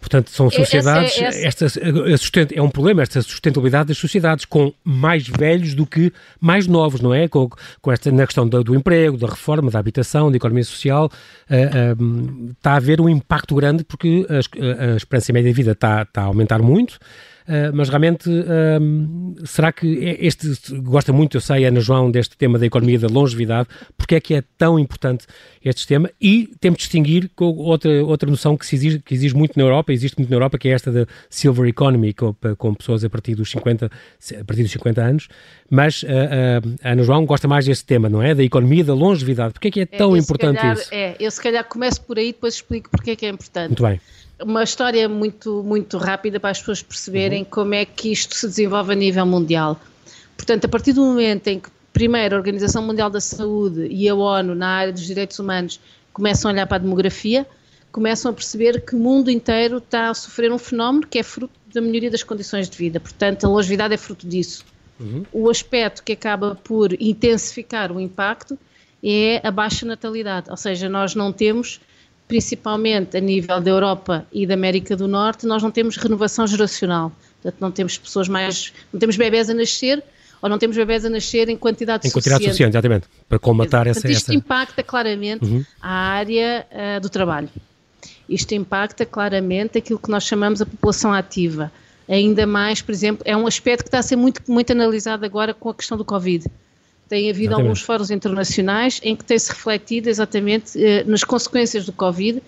Portanto, 0.00 0.30
são 0.30 0.50
sociedades. 0.50 1.16
Essa, 1.16 1.64
essa... 1.64 1.80
Esta, 2.12 2.54
é 2.54 2.60
um 2.60 2.68
problema, 2.68 3.00
esta 3.00 3.22
sustentabilidade 3.22 3.88
das 3.88 3.96
sociedades, 3.96 4.44
com 4.44 4.70
mais 4.84 5.26
velhos 5.26 5.72
do 5.72 5.86
que 5.86 6.12
mais 6.38 6.66
novos, 6.66 7.00
não 7.00 7.14
é? 7.14 7.26
Com, 7.26 7.48
com 7.80 7.90
esta, 7.90 8.12
na 8.12 8.26
questão 8.26 8.46
do, 8.46 8.62
do 8.62 8.74
emprego, 8.74 9.16
da 9.16 9.28
reforma, 9.28 9.70
da 9.70 9.78
habitação, 9.78 10.30
da 10.30 10.36
economia 10.36 10.64
social, 10.64 11.10
uh, 11.48 12.02
uh, 12.02 12.50
está 12.50 12.72
a 12.72 12.76
haver 12.76 13.00
um 13.00 13.08
impacto 13.08 13.54
grande 13.54 13.82
porque 13.82 14.26
a, 14.28 14.92
a 14.92 14.96
esperança 14.96 15.32
média 15.32 15.50
de 15.50 15.56
vida 15.56 15.72
está, 15.72 16.02
está 16.02 16.22
a 16.22 16.26
aumentar 16.26 16.60
muito. 16.60 16.98
Uh, 17.46 17.68
mas 17.74 17.90
realmente, 17.90 18.30
uh, 18.30 19.46
será 19.46 19.70
que 19.70 19.86
este, 20.18 20.48
gosta 20.78 21.12
muito, 21.12 21.36
eu 21.36 21.42
sei, 21.42 21.66
Ana 21.66 21.78
João, 21.78 22.10
deste 22.10 22.38
tema 22.38 22.58
da 22.58 22.64
economia 22.64 22.98
da 22.98 23.06
longevidade, 23.06 23.68
porque 23.98 24.14
é 24.14 24.20
que 24.20 24.34
é 24.34 24.42
tão 24.56 24.78
importante 24.78 25.26
este 25.62 25.86
tema? 25.86 26.10
E 26.18 26.48
temos 26.58 26.78
de 26.78 26.84
distinguir 26.84 27.30
com 27.36 27.44
outra, 27.44 28.02
outra 28.02 28.30
noção 28.30 28.56
que, 28.56 28.64
se 28.64 28.76
exige, 28.76 28.98
que 28.98 29.12
existe 29.12 29.36
muito 29.36 29.58
na 29.58 29.62
Europa, 29.62 29.92
existe 29.92 30.16
muito 30.16 30.30
na 30.30 30.36
Europa, 30.36 30.56
que 30.56 30.68
é 30.68 30.72
esta 30.72 30.90
da 30.90 31.06
Silver 31.28 31.68
Economy, 31.68 32.14
com, 32.14 32.34
com 32.56 32.74
pessoas 32.74 33.04
a 33.04 33.10
partir 33.10 33.34
dos 33.34 33.50
50, 33.50 33.86
a 33.86 34.44
partir 34.44 34.62
dos 34.62 34.72
50 34.72 35.02
anos, 35.02 35.28
mas 35.68 36.02
uh, 36.02 36.06
a 36.82 36.92
Ana 36.92 37.02
João 37.02 37.26
gosta 37.26 37.46
mais 37.46 37.66
deste 37.66 37.84
tema, 37.84 38.08
não 38.08 38.22
é? 38.22 38.34
Da 38.34 38.42
economia 38.42 38.84
da 38.84 38.94
longevidade. 38.94 39.52
Porque 39.52 39.68
é 39.68 39.70
que 39.70 39.80
é, 39.80 39.82
é 39.82 39.86
tão 39.86 40.16
importante 40.16 40.56
calhar, 40.56 40.76
isso? 40.76 40.88
É, 40.90 41.14
eu 41.20 41.30
se 41.30 41.42
calhar 41.42 41.64
começo 41.64 42.00
por 42.00 42.18
aí, 42.18 42.32
depois 42.32 42.54
explico 42.54 42.88
porque 42.90 43.10
é 43.10 43.16
que 43.16 43.26
é 43.26 43.28
importante. 43.28 43.68
Muito 43.68 43.82
bem 43.82 44.00
uma 44.42 44.62
história 44.62 45.08
muito, 45.08 45.62
muito 45.62 45.96
rápida 45.98 46.40
para 46.40 46.50
as 46.50 46.58
pessoas 46.58 46.82
perceberem 46.82 47.42
uhum. 47.42 47.48
como 47.50 47.74
é 47.74 47.84
que 47.84 48.10
isto 48.10 48.34
se 48.34 48.46
desenvolve 48.46 48.92
a 48.92 48.96
nível 48.96 49.26
mundial. 49.26 49.80
Portanto, 50.36 50.64
a 50.64 50.68
partir 50.68 50.92
do 50.92 51.02
momento 51.02 51.48
em 51.48 51.60
que, 51.60 51.68
primeiro, 51.92 52.34
a 52.34 52.38
Organização 52.38 52.82
Mundial 52.82 53.08
da 53.08 53.20
Saúde 53.20 53.86
e 53.88 54.08
a 54.08 54.14
ONU, 54.14 54.54
na 54.54 54.68
área 54.68 54.92
dos 54.92 55.06
direitos 55.06 55.38
humanos, 55.38 55.80
começam 56.12 56.50
a 56.50 56.54
olhar 56.54 56.66
para 56.66 56.76
a 56.76 56.80
demografia, 56.80 57.46
começam 57.92 58.30
a 58.30 58.34
perceber 58.34 58.84
que 58.84 58.96
o 58.96 58.98
mundo 58.98 59.30
inteiro 59.30 59.78
está 59.78 60.10
a 60.10 60.14
sofrer 60.14 60.50
um 60.50 60.58
fenómeno 60.58 61.06
que 61.06 61.18
é 61.18 61.22
fruto 61.22 61.54
da 61.72 61.80
melhoria 61.80 62.10
das 62.10 62.22
condições 62.22 62.68
de 62.68 62.76
vida. 62.76 62.98
Portanto, 62.98 63.44
a 63.44 63.48
longevidade 63.48 63.94
é 63.94 63.96
fruto 63.96 64.26
disso. 64.26 64.64
Uhum. 64.98 65.24
O 65.32 65.48
aspecto 65.48 66.02
que 66.02 66.12
acaba 66.12 66.54
por 66.56 66.92
intensificar 67.00 67.92
o 67.92 68.00
impacto 68.00 68.58
é 69.02 69.40
a 69.46 69.50
baixa 69.50 69.84
natalidade, 69.84 70.50
ou 70.50 70.56
seja, 70.56 70.88
nós 70.88 71.14
não 71.14 71.32
temos 71.32 71.80
principalmente 72.26 73.16
a 73.16 73.20
nível 73.20 73.60
da 73.60 73.70
Europa 73.70 74.26
e 74.32 74.46
da 74.46 74.54
América 74.54 74.96
do 74.96 75.06
Norte, 75.06 75.46
nós 75.46 75.62
não 75.62 75.70
temos 75.70 75.96
renovação 75.96 76.46
geracional. 76.46 77.12
Portanto, 77.42 77.60
não 77.60 77.70
temos 77.70 77.98
pessoas 77.98 78.28
mais. 78.28 78.72
não 78.92 78.98
temos 78.98 79.16
bebés 79.16 79.50
a 79.50 79.54
nascer 79.54 80.02
ou 80.40 80.48
não 80.48 80.58
temos 80.58 80.76
bebés 80.76 81.04
a 81.04 81.10
nascer 81.10 81.48
em 81.48 81.56
quantidade 81.56 82.06
em 82.06 82.10
suficiente. 82.10 82.26
Em 82.26 82.30
quantidade 82.30 82.44
suficiente, 82.44 82.72
exatamente, 82.72 83.06
para 83.26 83.38
combatar 83.38 83.86
essa... 83.86 84.06
Isto 84.06 84.30
essa... 84.30 84.34
impacta 84.34 84.82
claramente 84.82 85.44
uhum. 85.44 85.64
a 85.80 85.90
área 85.90 86.66
uh, 86.70 87.00
do 87.00 87.08
trabalho. 87.08 87.48
Isto 88.28 88.54
impacta 88.54 89.06
claramente 89.06 89.78
aquilo 89.78 89.98
que 89.98 90.10
nós 90.10 90.24
chamamos 90.24 90.60
a 90.60 90.66
população 90.66 91.12
ativa. 91.12 91.72
Ainda 92.06 92.46
mais, 92.46 92.82
por 92.82 92.92
exemplo, 92.92 93.22
é 93.24 93.34
um 93.34 93.46
aspecto 93.46 93.84
que 93.84 93.88
está 93.88 93.98
a 93.98 94.02
ser 94.02 94.16
muito, 94.16 94.42
muito 94.46 94.70
analisado 94.70 95.24
agora 95.24 95.54
com 95.54 95.70
a 95.70 95.74
questão 95.74 95.96
do 95.96 96.04
Covid. 96.04 96.46
Tem 97.08 97.28
havido 97.28 97.48
exatamente. 97.48 97.66
alguns 97.66 97.82
fóruns 97.82 98.10
internacionais 98.10 99.00
em 99.02 99.14
que 99.14 99.24
tem-se 99.24 99.50
refletido 99.50 100.08
exatamente 100.08 100.82
eh, 100.82 101.04
nas 101.04 101.22
consequências 101.22 101.84
do 101.84 101.92
Covid, 101.92 102.42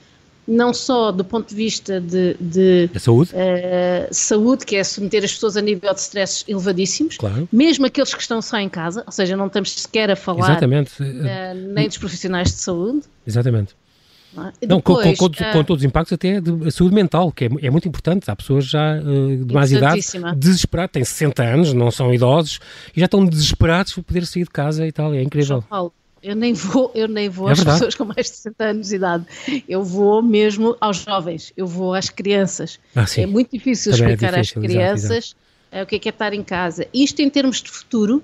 não 0.46 0.72
só 0.72 1.10
do 1.10 1.25
ponto 1.25 1.48
de 1.48 1.54
vista 1.54 2.00
de, 2.00 2.36
de 2.40 2.90
saúde. 2.98 3.32
Uh, 3.32 4.14
saúde, 4.14 4.64
que 4.64 4.76
é 4.76 4.84
submeter 4.84 5.25
as 5.25 5.32
pessoas 5.32 5.56
a 5.56 5.60
nível 5.60 5.92
de 5.92 6.00
stresses 6.00 6.44
elevadíssimos, 6.46 7.16
claro. 7.16 7.48
mesmo 7.52 7.86
aqueles 7.86 8.14
que 8.14 8.20
estão 8.20 8.40
só 8.40 8.58
em 8.58 8.68
casa, 8.68 9.02
ou 9.04 9.12
seja, 9.12 9.36
não 9.36 9.48
estamos 9.48 9.72
sequer 9.72 10.10
a 10.10 10.16
falar 10.16 10.62
uh, 10.62 11.72
nem 11.75 11.88
dos 11.88 11.98
profissionais 11.98 12.48
de 12.52 12.60
saúde. 12.60 13.02
Exatamente. 13.26 13.75
É? 14.60 14.66
Não, 14.66 14.76
Depois, 14.78 15.18
com, 15.18 15.28
com, 15.28 15.34
com, 15.34 15.60
uh, 15.60 15.64
todos 15.64 15.82
os 15.82 15.84
impactos 15.84 16.12
até 16.12 16.40
de 16.40 16.70
saúde 16.70 16.94
mental, 16.94 17.32
que 17.32 17.44
é, 17.44 17.48
é 17.62 17.70
muito 17.70 17.88
importante. 17.88 18.30
Há 18.30 18.36
pessoas 18.36 18.66
já 18.66 18.98
uh, 18.98 19.44
de 19.44 19.54
mais 19.54 19.72
idade 19.72 20.02
desesperadas, 20.36 20.92
têm 20.92 21.04
60 21.04 21.42
anos, 21.42 21.72
não 21.72 21.90
são 21.90 22.12
idosos, 22.12 22.60
e 22.94 23.00
já 23.00 23.06
estão 23.06 23.24
desesperados 23.24 23.94
por 23.94 24.02
poder 24.02 24.26
sair 24.26 24.44
de 24.44 24.50
casa 24.50 24.86
e 24.86 24.92
tal, 24.92 25.14
é 25.14 25.22
incrível. 25.22 25.62
Paulo, 25.62 25.92
eu 26.22 26.34
nem 26.34 26.52
vou, 26.52 26.90
eu 26.94 27.08
nem 27.08 27.28
vou 27.28 27.48
é 27.48 27.52
às 27.52 27.58
verdade. 27.58 27.78
pessoas 27.78 27.94
com 27.94 28.04
mais 28.04 28.26
de 28.26 28.36
60 28.36 28.64
anos 28.64 28.88
de 28.88 28.96
idade. 28.96 29.24
Eu 29.68 29.82
vou 29.82 30.22
mesmo 30.22 30.76
aos 30.80 30.98
jovens, 30.98 31.52
eu 31.56 31.66
vou 31.66 31.94
às 31.94 32.10
crianças. 32.10 32.78
Ah, 32.94 33.06
é 33.16 33.26
muito 33.26 33.50
difícil 33.52 33.92
Também 33.92 34.08
é 34.08 34.12
explicar 34.14 34.34
é 34.34 34.40
difícil, 34.42 34.60
às 34.60 34.66
crianças 34.66 35.10
exato, 35.10 35.16
exato. 35.16 35.36
Uh, 35.72 35.82
o 35.82 35.86
que 35.86 35.96
é, 35.96 35.98
que 35.98 36.08
é 36.08 36.10
estar 36.10 36.32
em 36.32 36.42
casa. 36.42 36.86
Isto 36.92 37.22
em 37.22 37.30
termos 37.30 37.62
de 37.62 37.70
futuro, 37.70 38.22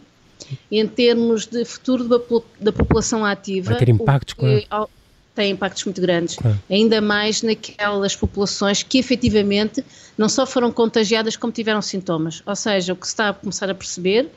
em 0.71 0.87
termos 0.87 1.47
de 1.47 1.65
futuro 1.65 2.05
da, 2.09 2.19
da 2.61 2.73
população 2.73 3.25
ativa. 3.25 3.71
Vai 3.71 3.79
ter 3.79 3.89
impactos, 3.89 4.35
claro 4.35 4.89
tem 5.35 5.53
impactos 5.53 5.85
muito 5.85 6.01
grandes, 6.01 6.37
claro. 6.37 6.59
ainda 6.71 7.01
mais 7.01 7.43
naquelas 7.43 8.15
populações 8.15 8.83
que 8.83 8.99
efetivamente 8.99 9.85
não 10.17 10.29
só 10.29 10.45
foram 10.45 10.71
contagiadas 10.71 11.37
como 11.37 11.53
tiveram 11.53 11.81
sintomas. 11.81 12.43
Ou 12.45 12.55
seja, 12.55 12.93
o 12.93 12.97
que 12.97 13.07
se 13.07 13.13
está 13.13 13.31
a 13.31 13.33
começar 13.33 13.71
a 13.71 13.75
perceber 13.75 14.29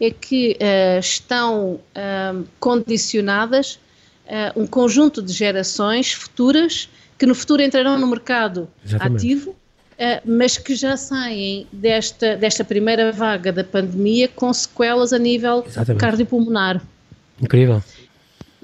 é 0.00 0.10
que 0.10 0.56
uh, 0.60 0.98
estão 0.98 1.74
uh, 1.74 2.44
condicionadas 2.60 3.78
uh, 4.26 4.60
um 4.60 4.66
conjunto 4.66 5.20
de 5.20 5.32
gerações 5.32 6.12
futuras 6.12 6.88
que 7.18 7.26
no 7.26 7.34
futuro 7.34 7.62
entrarão 7.62 7.98
no 7.98 8.06
mercado 8.06 8.68
Exatamente. 8.84 9.16
ativo, 9.16 9.56
mas 10.26 10.58
que 10.58 10.74
já 10.74 10.96
saem 10.96 11.68
desta, 11.72 12.36
desta 12.36 12.64
primeira 12.64 13.12
vaga 13.12 13.52
da 13.52 13.62
pandemia 13.62 14.26
com 14.26 14.52
sequelas 14.52 15.12
a 15.12 15.18
nível 15.18 15.64
Exatamente. 15.64 16.00
cardiopulmonar. 16.00 16.82
Incrível 17.40 17.80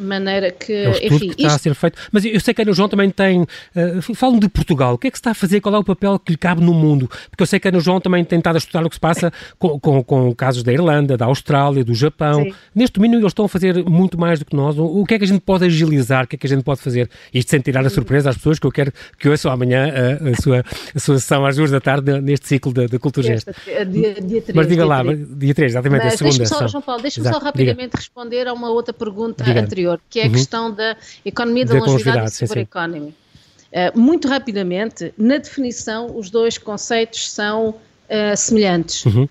maneira 0.01 0.51
que. 0.51 0.73
É 0.73 0.89
o 0.89 0.93
enfim, 0.93 1.19
que 1.19 1.27
está 1.27 1.43
isto... 1.43 1.57
a 1.57 1.59
ser 1.59 1.75
feito. 1.75 1.99
Mas 2.11 2.25
eu 2.25 2.41
sei 2.41 2.55
que 2.55 2.61
a 2.61 2.65
Ana 2.65 2.73
João 2.73 2.89
também 2.89 3.11
tem. 3.11 3.43
Uh, 3.43 4.15
Falam 4.15 4.39
de 4.39 4.49
Portugal. 4.49 4.95
O 4.95 4.99
que 4.99 5.09
é 5.09 5.11
que 5.11 5.17
se 5.17 5.21
está 5.21 5.31
a 5.31 5.35
fazer? 5.35 5.61
Qual 5.61 5.75
é 5.75 5.79
o 5.79 5.85
papel 5.85 6.19
que 6.19 6.33
lhe 6.33 6.39
cabe 6.39 6.63
no 6.63 6.73
mundo? 6.75 7.09
Porque 7.31 7.43
eu 7.43 7.47
sei 7.47 7.61
que 7.61 7.69
a 7.69 7.71
Ana 7.71 7.81
João 7.81 8.01
também 8.01 8.25
tem 8.25 8.39
estado 8.39 8.57
a 8.57 8.59
estudar 8.59 8.85
o 8.85 8.89
que 8.89 8.97
se 8.97 9.01
passa 9.01 9.33
com, 9.59 9.79
com, 9.79 10.03
com 10.03 10.35
casos 10.35 10.63
da 10.63 10.73
Irlanda, 10.73 11.17
da 11.17 11.27
Austrália, 11.27 11.85
do 11.85 11.95
Japão. 11.95 12.45
Sim. 12.45 12.55
Neste 12.75 12.95
domínio 12.95 13.19
eles 13.19 13.31
estão 13.31 13.45
a 13.45 13.49
fazer 13.49 13.85
muito 13.85 14.19
mais 14.19 14.39
do 14.39 14.45
que 14.45 14.55
nós. 14.55 14.79
O, 14.79 15.05
que 15.05 15.15
é 15.15 15.19
que 15.19 15.25
a 15.25 15.29
gente 15.29 15.41
pode 15.41 15.65
agilizar? 15.65 16.25
O 16.25 16.27
que 16.27 16.37
é 16.37 16.39
que 16.39 16.47
a 16.47 16.51
gente 16.51 16.63
pode 16.63 16.81
fazer? 16.81 17.09
Isto 17.33 17.51
sem 17.51 17.61
tirar 17.61 17.85
a 17.85 17.91
surpresa 17.91 18.31
às 18.31 18.37
pessoas 18.37 18.59
que 18.59 18.67
eu 18.67 18.73
quero 18.73 18.93
que 19.19 19.29
ouçam 19.29 19.53
amanhã 19.53 19.93
a, 19.93 20.31
a, 20.31 20.43
sua, 20.43 20.65
a 20.95 20.99
sua 20.99 21.19
sessão 21.19 21.45
às 21.45 21.57
duas 21.57 21.71
da 21.71 21.81
tarde 21.81 22.21
neste 22.21 22.49
ciclo 22.49 22.73
da, 22.73 22.87
da 22.87 22.99
Cultura 22.99 23.27
Gesta. 23.27 23.55
Dia, 23.67 24.15
dia 24.15 24.43
3, 24.43 24.55
Mas 24.55 24.67
diga 24.67 24.83
dia 24.83 24.87
lá, 24.87 25.05
3. 25.05 25.39
dia 25.39 25.55
3, 25.55 25.73
exatamente, 25.73 26.05
Mas 26.05 26.15
a 26.15 26.17
segunda. 26.17 26.47
Só, 26.47 26.69
João 26.69 26.83
Paulo, 26.83 27.03
deixa-me 27.03 27.29
só 27.29 27.39
rapidamente 27.39 27.91
diga. 27.91 27.99
responder 27.99 28.49
a 28.49 28.53
uma 28.53 28.71
outra 28.71 28.93
pergunta 28.93 29.45
diga. 29.45 29.61
anterior, 29.61 29.90
que 30.11 30.21
é 30.21 30.25
a 30.25 30.27
uhum. 30.27 30.33
questão 30.33 30.71
da 30.71 30.97
economia 31.25 31.65
da, 31.65 31.75
da 31.75 31.81
longevidade 31.81 32.31
e 32.31 32.35
super 32.35 32.59
economy. 32.59 33.15
Uh, 33.73 33.99
muito 33.99 34.29
rapidamente, 34.29 35.15
na 35.17 35.39
definição, 35.39 36.17
os 36.17 36.29
dois 36.29 36.59
conceitos 36.59 37.31
são 37.31 37.71
uh, 37.71 38.37
semelhantes. 38.37 39.05
Uhum. 39.07 39.25
Uh, 39.25 39.29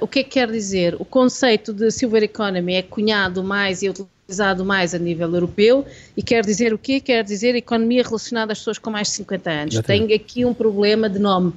o 0.00 0.06
que 0.06 0.20
é 0.20 0.22
que 0.22 0.30
quer 0.30 0.50
dizer? 0.50 0.94
O 0.98 1.04
conceito 1.04 1.72
de 1.72 1.90
silver 1.90 2.22
economy 2.22 2.74
é 2.74 2.82
cunhado 2.82 3.42
mais 3.42 3.82
e 3.82 3.88
utilizado 3.88 4.64
mais 4.64 4.94
a 4.94 4.98
nível 4.98 5.32
europeu 5.34 5.86
e 6.16 6.22
quer 6.22 6.44
dizer 6.44 6.72
o 6.72 6.78
quê? 6.78 7.00
Quer 7.00 7.24
dizer 7.24 7.54
economia 7.54 8.02
relacionada 8.02 8.52
às 8.52 8.58
pessoas 8.58 8.78
com 8.78 8.90
mais 8.90 9.08
de 9.08 9.14
50 9.14 9.50
anos. 9.50 9.80
Tem 9.80 10.12
aqui 10.14 10.44
um 10.44 10.54
problema 10.54 11.10
de 11.10 11.18
nome, 11.18 11.52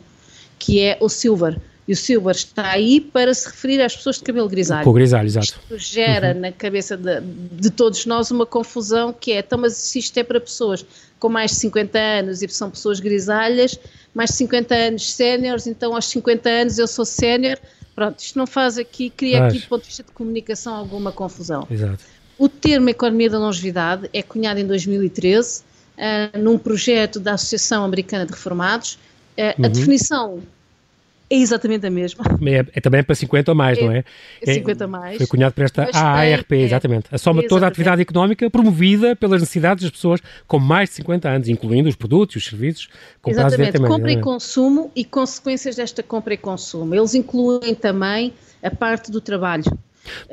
que 0.58 0.82
é 0.82 0.98
o 1.00 1.08
silver. 1.08 1.58
E 1.88 1.92
o 1.92 1.96
silver 1.96 2.34
está 2.34 2.72
aí 2.72 3.02
para 3.02 3.34
se 3.34 3.48
referir 3.48 3.82
às 3.82 3.96
pessoas 3.96 4.18
de 4.18 4.24
cabelo 4.24 4.48
grisalho. 4.48 4.86
Com 4.86 4.94
grisalho, 4.94 5.26
exato. 5.26 5.48
Isto 5.48 5.78
gera 5.78 6.34
uhum. 6.34 6.40
na 6.40 6.52
cabeça 6.52 6.96
de, 6.96 7.20
de, 7.22 7.70
todos 7.70 8.06
nós 8.06 8.32
uma 8.32 8.46
confusão 8.46 9.12
que 9.12 9.34
é, 9.34 9.40
então, 9.40 9.60
mas 9.60 9.74
se 9.74 10.00
isto 10.00 10.18
é 10.18 10.24
para 10.24 10.40
pessoas 10.40 10.86
com 11.20 11.28
mais 11.28 11.52
de 11.52 11.58
50 11.58 12.00
anos 12.00 12.42
e 12.42 12.48
são 12.48 12.70
pessoas 12.70 13.02
grisalhas, 13.02 13.78
mais 14.14 14.30
de 14.30 14.38
50 14.38 14.76
anos 14.76 15.14
séniores, 15.14 15.68
então 15.68 15.94
aos 15.94 16.06
50 16.06 16.50
anos 16.50 16.78
eu 16.78 16.88
sou 16.88 17.04
sénior. 17.04 17.58
Pronto, 17.94 18.20
isto 18.20 18.38
não 18.40 18.48
faz 18.48 18.78
aqui, 18.78 19.10
cria 19.10 19.46
aqui 19.46 19.60
do 19.60 19.68
ponto 19.68 19.82
de 19.82 19.88
vista 19.88 20.04
de 20.04 20.12
comunicação 20.12 20.74
alguma 20.74 21.12
confusão. 21.12 21.68
Exato. 21.70 22.04
O 22.38 22.50
termo 22.50 22.90
Economia 22.90 23.30
da 23.30 23.38
Longevidade 23.38 24.10
é 24.12 24.24
cunhado 24.24 24.60
em 24.60 24.66
2013 24.66 25.60
uh, 25.60 25.64
ah, 25.98 26.38
num 26.38 26.58
projeto 26.58 27.20
da 27.20 27.34
Associação 27.34 27.84
Americana 27.84 28.26
de 28.26 28.32
Reformados. 28.32 28.94
Uh, 29.38 29.60
uhum. 29.60 29.66
A 29.66 29.68
definição 29.68 30.44
é 31.34 31.38
exatamente 31.38 31.86
a 31.86 31.90
mesma. 31.90 32.24
É, 32.46 32.66
é 32.76 32.82
também 32.82 33.04
para 33.04 33.16
50 33.16 33.52
ou 33.52 33.56
mais, 33.56 33.78
é, 33.78 33.82
não 33.82 33.92
é? 33.92 34.04
É 34.42 34.54
50 34.54 34.88
mais. 34.88 35.18
Foi 35.18 35.26
cunhado 35.26 35.56
por 35.56 35.64
esta 35.64 35.90
AARP, 35.92 36.52
é, 36.52 36.62
exatamente. 36.62 37.08
A 37.12 37.18
soma 37.18 37.42
de 37.42 37.48
toda 37.48 37.66
a 37.66 37.70
atividade 37.70 38.02
económica 38.02 38.48
promovida 38.50 39.16
pelas 39.16 39.42
necessidades 39.42 39.84
das 39.84 39.92
pessoas 39.92 40.22
com 40.46 40.60
mais 40.60 40.90
de 40.90 40.96
50 40.96 41.30
anos, 41.30 41.50
incluindo 41.50 41.90
os 41.90 41.96
produtos 41.96 42.36
e 42.36 42.38
os 42.38 42.46
serviços 42.46 42.88
comprados 43.22 43.54
Exatamente, 43.54 43.80
compra 43.88 44.12
e 44.12 44.22
consumo 44.22 44.92
e 44.96 45.04
consequências 45.04 45.76
desta 45.76 46.04
compra 46.04 46.36
e 46.36 46.38
consumo. 46.38 46.94
Eles 46.94 47.16
incluem 47.16 47.74
também 47.74 48.34
a 48.62 48.70
parte 48.70 49.12
do 49.12 49.20
trabalho. 49.20 49.66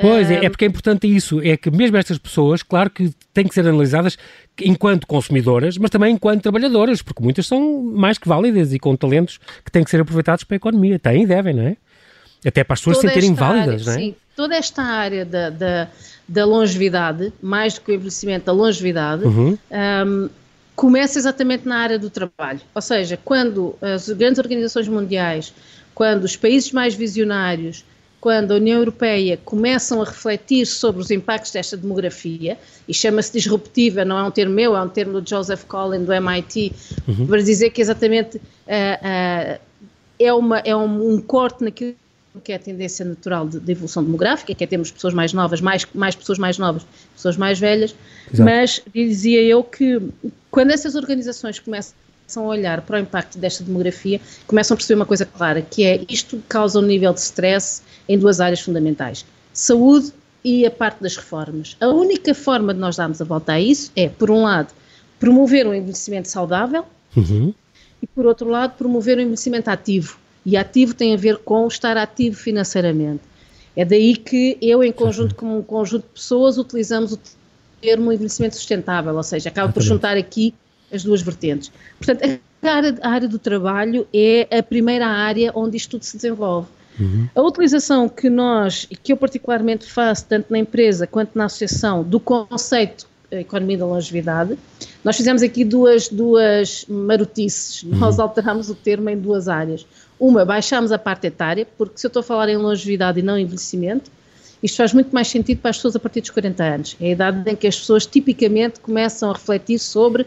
Pois, 0.00 0.30
é, 0.30 0.44
é 0.44 0.50
porque 0.50 0.64
é 0.64 0.68
importante 0.68 1.06
isso, 1.06 1.40
é 1.40 1.56
que 1.56 1.70
mesmo 1.70 1.96
estas 1.96 2.18
pessoas, 2.18 2.62
claro 2.62 2.90
que 2.90 3.10
têm 3.32 3.46
que 3.46 3.54
ser 3.54 3.66
analisadas 3.66 4.18
enquanto 4.64 5.06
consumidoras, 5.06 5.78
mas 5.78 5.90
também 5.90 6.14
enquanto 6.14 6.42
trabalhadoras, 6.42 7.02
porque 7.02 7.22
muitas 7.22 7.46
são 7.46 7.82
mais 7.82 8.18
que 8.18 8.28
válidas 8.28 8.72
e 8.72 8.78
com 8.78 8.94
talentos 8.96 9.38
que 9.64 9.70
têm 9.70 9.84
que 9.84 9.90
ser 9.90 10.00
aproveitados 10.00 10.44
para 10.44 10.56
a 10.56 10.58
economia. 10.58 10.98
Têm 10.98 11.22
e 11.22 11.26
devem, 11.26 11.54
não 11.54 11.62
é? 11.62 11.76
Até 12.44 12.64
para 12.64 12.74
as 12.74 12.80
pessoas 12.80 12.98
se 12.98 13.06
sentirem 13.06 13.34
válidas, 13.34 13.86
área, 13.86 13.92
não 13.92 13.92
é? 13.92 13.96
Sim, 13.96 14.14
toda 14.34 14.56
esta 14.56 14.82
área 14.82 15.24
da, 15.24 15.50
da, 15.50 15.88
da, 16.26 16.44
longevidade, 16.46 17.32
mais 17.42 17.74
do 17.74 17.82
que 17.82 17.92
o 17.92 17.94
envelhecimento, 17.94 18.46
da 18.46 18.52
longevidade, 18.52 19.24
uhum. 19.24 19.58
um, 19.70 20.28
começa 20.74 21.18
exatamente 21.18 21.68
na 21.68 21.76
área 21.76 21.98
do 21.98 22.08
trabalho. 22.08 22.60
Ou 22.74 22.80
seja, 22.80 23.18
quando 23.22 23.76
as 23.82 24.08
grandes 24.08 24.38
organizações 24.38 24.88
mundiais, 24.88 25.52
quando 25.94 26.24
os 26.24 26.36
países 26.36 26.72
mais 26.72 26.94
visionários 26.94 27.84
quando 28.20 28.52
a 28.52 28.56
União 28.56 28.78
Europeia 28.78 29.38
começam 29.44 30.02
a 30.02 30.04
refletir 30.04 30.66
sobre 30.66 31.00
os 31.00 31.10
impactos 31.10 31.52
desta 31.52 31.76
demografia, 31.76 32.58
e 32.86 32.92
chama-se 32.92 33.32
disruptiva, 33.32 34.04
não 34.04 34.18
é 34.18 34.22
um 34.22 34.30
termo 34.30 34.54
meu, 34.54 34.76
é 34.76 34.82
um 34.82 34.88
termo 34.88 35.20
do 35.20 35.28
Joseph 35.28 35.64
Collin, 35.64 36.04
do 36.04 36.12
MIT, 36.12 36.72
uhum. 37.08 37.26
para 37.26 37.40
dizer 37.40 37.70
que 37.70 37.80
exatamente 37.80 38.36
uh, 38.36 38.40
uh, 38.40 39.60
é, 40.18 40.32
uma, 40.34 40.58
é 40.58 40.76
um, 40.76 41.14
um, 41.14 41.20
corte 41.20 41.64
naquilo 41.64 41.94
que 42.44 42.52
é 42.52 42.56
a 42.56 42.58
tendência 42.58 43.04
natural 43.04 43.48
de, 43.48 43.58
de, 43.58 43.72
evolução 43.72 44.04
demográfica, 44.04 44.54
que 44.54 44.62
é 44.62 44.66
termos 44.66 44.90
pessoas 44.90 45.14
mais 45.14 45.32
novas, 45.32 45.60
mais, 45.60 45.86
mais 45.94 46.14
pessoas 46.14 46.38
mais 46.38 46.58
novas, 46.58 46.86
pessoas 47.14 47.36
mais 47.36 47.58
velhas, 47.58 47.94
Exato. 48.32 48.50
mas 48.50 48.82
dizia 48.94 49.42
eu 49.42 49.64
que 49.64 50.00
quando 50.50 50.70
essas 50.70 50.94
organizações 50.94 51.58
começam 51.58 51.94
começam 52.30 52.44
a 52.44 52.48
olhar 52.48 52.80
para 52.82 52.96
o 52.96 53.00
impacto 53.00 53.38
desta 53.38 53.64
demografia, 53.64 54.20
começam 54.46 54.74
a 54.74 54.76
perceber 54.76 55.00
uma 55.00 55.06
coisa 55.06 55.26
clara, 55.26 55.60
que 55.62 55.82
é 55.84 56.04
isto 56.08 56.40
causa 56.48 56.78
um 56.78 56.82
nível 56.82 57.12
de 57.12 57.20
stress 57.20 57.82
em 58.08 58.16
duas 58.16 58.40
áreas 58.40 58.60
fundamentais: 58.60 59.26
saúde 59.52 60.12
e 60.44 60.64
a 60.64 60.70
parte 60.70 61.02
das 61.02 61.16
reformas. 61.16 61.76
A 61.80 61.88
única 61.88 62.32
forma 62.32 62.72
de 62.72 62.78
nós 62.78 62.96
darmos 62.96 63.20
a 63.20 63.24
volta 63.24 63.54
a 63.54 63.60
isso 63.60 63.90
é, 63.96 64.08
por 64.08 64.30
um 64.30 64.44
lado, 64.44 64.72
promover 65.18 65.66
um 65.66 65.74
envelhecimento 65.74 66.28
saudável 66.28 66.84
uhum. 67.16 67.52
e, 68.00 68.06
por 68.06 68.26
outro 68.26 68.48
lado, 68.48 68.76
promover 68.76 69.18
um 69.18 69.22
envelhecimento 69.22 69.68
ativo. 69.68 70.16
E 70.46 70.56
ativo 70.56 70.94
tem 70.94 71.12
a 71.12 71.16
ver 71.16 71.38
com 71.38 71.66
estar 71.66 71.96
ativo 71.96 72.36
financeiramente. 72.36 73.22
É 73.76 73.84
daí 73.84 74.16
que 74.16 74.56
eu, 74.62 74.84
em 74.84 74.92
conjunto 74.92 75.34
com 75.34 75.58
um 75.58 75.62
conjunto 75.62 76.04
de 76.04 76.14
pessoas, 76.14 76.58
utilizamos 76.58 77.12
o 77.12 77.18
termo 77.80 78.12
envelhecimento 78.12 78.54
sustentável, 78.54 79.14
ou 79.14 79.22
seja, 79.22 79.48
acaba 79.48 79.72
por 79.72 79.82
juntar 79.82 80.16
aqui 80.16 80.54
as 80.92 81.02
duas 81.02 81.22
vertentes. 81.22 81.70
Portanto, 81.98 82.40
a 82.62 82.68
área, 82.68 82.98
a 83.02 83.08
área 83.08 83.28
do 83.28 83.38
trabalho 83.38 84.06
é 84.12 84.58
a 84.58 84.62
primeira 84.62 85.06
área 85.06 85.52
onde 85.54 85.76
isto 85.76 85.92
tudo 85.92 86.04
se 86.04 86.16
desenvolve. 86.16 86.68
Uhum. 86.98 87.28
A 87.34 87.40
utilização 87.42 88.08
que 88.08 88.28
nós, 88.28 88.86
e 88.90 88.96
que 88.96 89.12
eu 89.12 89.16
particularmente 89.16 89.90
faço, 89.90 90.26
tanto 90.26 90.50
na 90.50 90.58
empresa 90.58 91.06
quanto 91.06 91.36
na 91.36 91.46
associação, 91.46 92.02
do 92.02 92.20
conceito 92.20 93.08
economia 93.30 93.78
da 93.78 93.86
longevidade, 93.86 94.58
nós 95.04 95.16
fizemos 95.16 95.42
aqui 95.42 95.64
duas, 95.64 96.08
duas 96.08 96.84
marotices. 96.88 97.82
Uhum. 97.82 97.96
Nós 97.96 98.18
alteramos 98.18 98.68
o 98.70 98.74
termo 98.74 99.08
em 99.08 99.16
duas 99.16 99.48
áreas. 99.48 99.86
Uma, 100.18 100.44
baixamos 100.44 100.92
a 100.92 100.98
parte 100.98 101.28
etária, 101.28 101.66
porque 101.78 101.98
se 101.98 102.06
eu 102.06 102.08
estou 102.08 102.20
a 102.20 102.24
falar 102.24 102.48
em 102.48 102.56
longevidade 102.56 103.20
e 103.20 103.22
não 103.22 103.38
envelhecimento, 103.38 104.10
isto 104.62 104.76
faz 104.76 104.92
muito 104.92 105.14
mais 105.14 105.28
sentido 105.28 105.58
para 105.58 105.70
as 105.70 105.76
pessoas 105.76 105.96
a 105.96 106.00
partir 106.00 106.20
dos 106.20 106.30
40 106.30 106.62
anos. 106.62 106.96
É 107.00 107.06
a 107.06 107.10
idade 107.10 107.50
em 107.50 107.56
que 107.56 107.66
as 107.66 107.78
pessoas 107.78 108.04
tipicamente 108.04 108.80
começam 108.80 109.30
a 109.30 109.32
refletir 109.32 109.78
sobre 109.78 110.26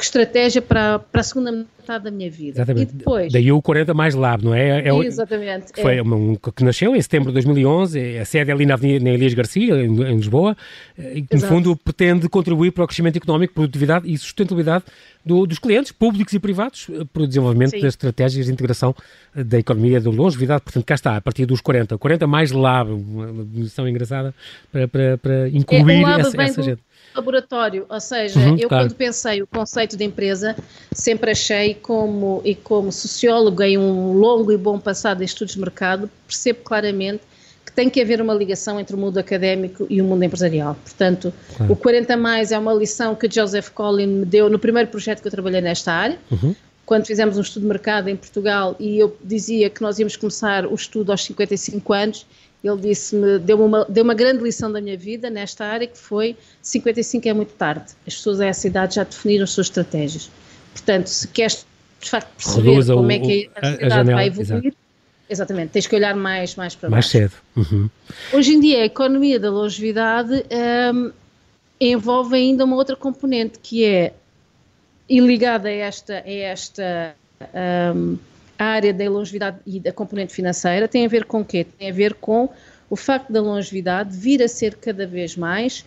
que 0.00 0.06
estratégia 0.06 0.62
para, 0.62 0.98
para 0.98 1.20
a 1.20 1.24
segunda 1.24 1.52
metade 1.52 2.04
da 2.04 2.10
minha 2.10 2.30
vida. 2.30 2.58
Exatamente. 2.58 2.92
E 2.94 2.96
depois... 2.96 3.32
Daí 3.32 3.52
o 3.52 3.60
40 3.60 3.92
mais 3.92 4.14
lab, 4.14 4.42
não 4.42 4.54
é? 4.54 4.80
é 4.80 4.94
Exatamente. 5.04 5.72
Que, 5.72 5.82
foi 5.82 5.98
é. 5.98 6.02
um, 6.02 6.34
que 6.34 6.64
nasceu 6.64 6.96
em 6.96 7.02
setembro 7.02 7.28
de 7.28 7.34
2011, 7.34 8.18
a 8.18 8.24
sede 8.24 8.50
é 8.50 8.54
ali 8.54 8.64
na 8.64 8.74
Avenida 8.74 9.04
na 9.04 9.10
Elias 9.10 9.34
Garcia, 9.34 9.74
em, 9.74 10.02
em 10.02 10.16
Lisboa, 10.16 10.56
e 10.98 11.22
que 11.22 11.36
no 11.36 11.42
fundo 11.42 11.76
pretende 11.76 12.28
contribuir 12.28 12.70
para 12.70 12.84
o 12.84 12.86
crescimento 12.86 13.16
económico, 13.16 13.52
produtividade 13.52 14.10
e 14.10 14.16
sustentabilidade 14.16 14.84
do, 15.24 15.46
dos 15.46 15.58
clientes, 15.58 15.92
públicos 15.92 16.32
e 16.32 16.38
privados, 16.38 16.86
eh, 16.90 17.04
para 17.12 17.22
o 17.22 17.26
desenvolvimento 17.26 17.72
Sim. 17.72 17.80
das 17.80 17.92
estratégias 17.92 18.46
de 18.46 18.52
integração 18.52 18.94
eh, 19.36 19.44
da 19.44 19.58
economia 19.58 20.00
da 20.00 20.10
longevidade. 20.10 20.62
Portanto, 20.62 20.84
cá 20.84 20.94
está, 20.94 21.16
a 21.16 21.20
partir 21.20 21.44
dos 21.44 21.60
40. 21.60 21.98
40 21.98 22.26
mais 22.26 22.52
lab, 22.52 22.90
uma 22.90 23.44
definição 23.44 23.86
engraçada 23.86 24.34
para, 24.72 24.88
para, 24.88 25.18
para 25.18 25.48
incluir 25.50 26.04
é, 26.04 26.20
essa, 26.20 26.42
essa 26.42 26.62
gente 26.62 26.80
laboratório, 27.14 27.86
ou 27.88 28.00
seja, 28.00 28.38
uhum, 28.38 28.56
eu 28.58 28.68
claro. 28.68 28.84
quando 28.84 28.96
pensei 28.96 29.42
o 29.42 29.46
conceito 29.46 29.96
de 29.96 30.04
empresa, 30.04 30.56
sempre 30.92 31.32
achei 31.32 31.74
como, 31.74 32.40
e 32.44 32.54
como 32.54 32.92
sociólogo 32.92 33.62
em 33.62 33.76
um 33.76 34.12
longo 34.12 34.52
e 34.52 34.56
bom 34.56 34.78
passado 34.78 35.22
em 35.22 35.24
estudos 35.24 35.54
de 35.54 35.60
mercado, 35.60 36.10
percebo 36.26 36.60
claramente 36.62 37.22
que 37.64 37.72
tem 37.72 37.88
que 37.88 38.00
haver 38.00 38.20
uma 38.20 38.34
ligação 38.34 38.80
entre 38.80 38.94
o 38.96 38.98
mundo 38.98 39.18
académico 39.18 39.86
e 39.88 40.00
o 40.00 40.04
mundo 40.04 40.22
empresarial. 40.24 40.76
Portanto, 40.82 41.32
claro. 41.56 41.72
o 41.72 41.76
40 41.76 42.16
mais 42.16 42.52
é 42.52 42.58
uma 42.58 42.74
lição 42.74 43.14
que 43.14 43.30
Joseph 43.30 43.70
Collin 43.70 44.06
me 44.06 44.24
deu 44.24 44.48
no 44.48 44.58
primeiro 44.58 44.88
projeto 44.88 45.20
que 45.20 45.28
eu 45.28 45.32
trabalhei 45.32 45.60
nesta 45.60 45.92
área, 45.92 46.18
uhum. 46.30 46.54
quando 46.84 47.06
fizemos 47.06 47.38
um 47.38 47.40
estudo 47.40 47.62
de 47.62 47.68
mercado 47.68 48.08
em 48.08 48.16
Portugal 48.16 48.74
e 48.78 48.98
eu 48.98 49.16
dizia 49.22 49.70
que 49.70 49.82
nós 49.82 49.98
íamos 49.98 50.16
começar 50.16 50.66
o 50.66 50.74
estudo 50.74 51.12
aos 51.12 51.24
55 51.24 51.92
anos 51.92 52.26
ele 52.62 52.80
disse-me, 52.80 53.38
deu-me 53.38 53.64
uma, 53.64 53.84
deu 53.88 54.04
uma 54.04 54.14
grande 54.14 54.42
lição 54.42 54.70
da 54.70 54.80
minha 54.80 54.96
vida 54.96 55.30
nesta 55.30 55.64
área, 55.64 55.86
que 55.86 55.96
foi 55.96 56.36
55 56.60 57.28
é 57.28 57.32
muito 57.32 57.52
tarde. 57.54 57.92
As 58.06 58.14
pessoas 58.14 58.40
a 58.40 58.46
essa 58.46 58.66
idade 58.66 58.96
já 58.96 59.04
definiram 59.04 59.44
as 59.44 59.50
suas 59.50 59.68
estratégias. 59.68 60.30
Portanto, 60.72 61.06
se 61.06 61.26
queres 61.28 61.66
de 62.00 62.10
facto 62.10 62.28
perceber 62.36 62.70
Reduza 62.70 62.94
como 62.94 63.08
o, 63.08 63.10
é 63.10 63.18
que 63.18 63.50
a 63.54 63.70
sociedade 63.72 64.10
vai 64.10 64.26
evoluir, 64.26 64.66
exato. 64.66 64.76
exatamente, 65.28 65.70
tens 65.70 65.86
que 65.86 65.94
olhar 65.96 66.14
mais, 66.14 66.56
mais 66.56 66.74
para 66.74 66.88
mais 66.88 67.06
baixo. 67.06 67.18
Mais 67.18 67.30
cedo. 67.30 67.74
Uhum. 67.74 67.90
Hoje 68.32 68.54
em 68.54 68.60
dia 68.60 68.82
a 68.82 68.84
economia 68.86 69.38
da 69.38 69.50
longevidade 69.50 70.44
um, 70.94 71.12
envolve 71.80 72.36
ainda 72.36 72.64
uma 72.64 72.76
outra 72.76 72.96
componente 72.96 73.58
que 73.58 73.84
é, 73.84 74.12
e 75.08 75.20
ligada 75.20 75.68
a 75.68 75.72
esta, 75.72 76.14
a 76.14 76.30
esta 76.30 77.14
um, 77.94 78.18
a 78.60 78.64
área 78.66 78.92
da 78.92 79.08
longevidade 79.08 79.56
e 79.66 79.80
da 79.80 79.90
componente 79.90 80.34
financeira 80.34 80.86
tem 80.86 81.06
a 81.06 81.08
ver 81.08 81.24
com 81.24 81.40
o 81.40 81.44
quê? 81.44 81.64
Tem 81.64 81.88
a 81.88 81.92
ver 81.94 82.12
com 82.12 82.50
o 82.90 82.94
facto 82.94 83.32
da 83.32 83.40
longevidade 83.40 84.14
vir 84.14 84.42
a 84.42 84.48
ser 84.48 84.74
cada 84.74 85.06
vez 85.06 85.34
mais 85.34 85.82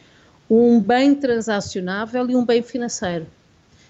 um 0.50 0.80
bem 0.82 1.14
transacionável 1.14 2.28
e 2.32 2.36
um 2.36 2.44
bem 2.44 2.64
financeiro. 2.64 3.28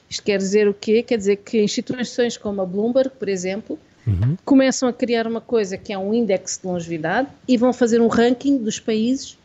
Isto 0.10 0.24
quer 0.24 0.38
dizer 0.38 0.68
o 0.68 0.74
quê? 0.74 1.02
Quer 1.02 1.18
dizer 1.18 1.38
que 1.38 1.64
instituições 1.64 2.36
como 2.36 2.62
a 2.62 2.66
Bloomberg, 2.66 3.12
por 3.18 3.30
exemplo, 3.30 3.80
uhum. 4.06 4.36
começam 4.44 4.90
a 4.90 4.94
criar 4.94 5.28
uma 5.28 5.40
coisa 5.40 5.78
que 5.78 5.94
é 5.94 5.98
um 5.98 6.14
índice 6.14 6.60
de 6.60 6.68
longevidade 6.68 7.30
e 7.48 7.56
vão 7.56 7.72
fazer 7.72 8.02
um 8.02 8.08
ranking 8.08 8.58
dos 8.58 8.82
países 8.82 9.38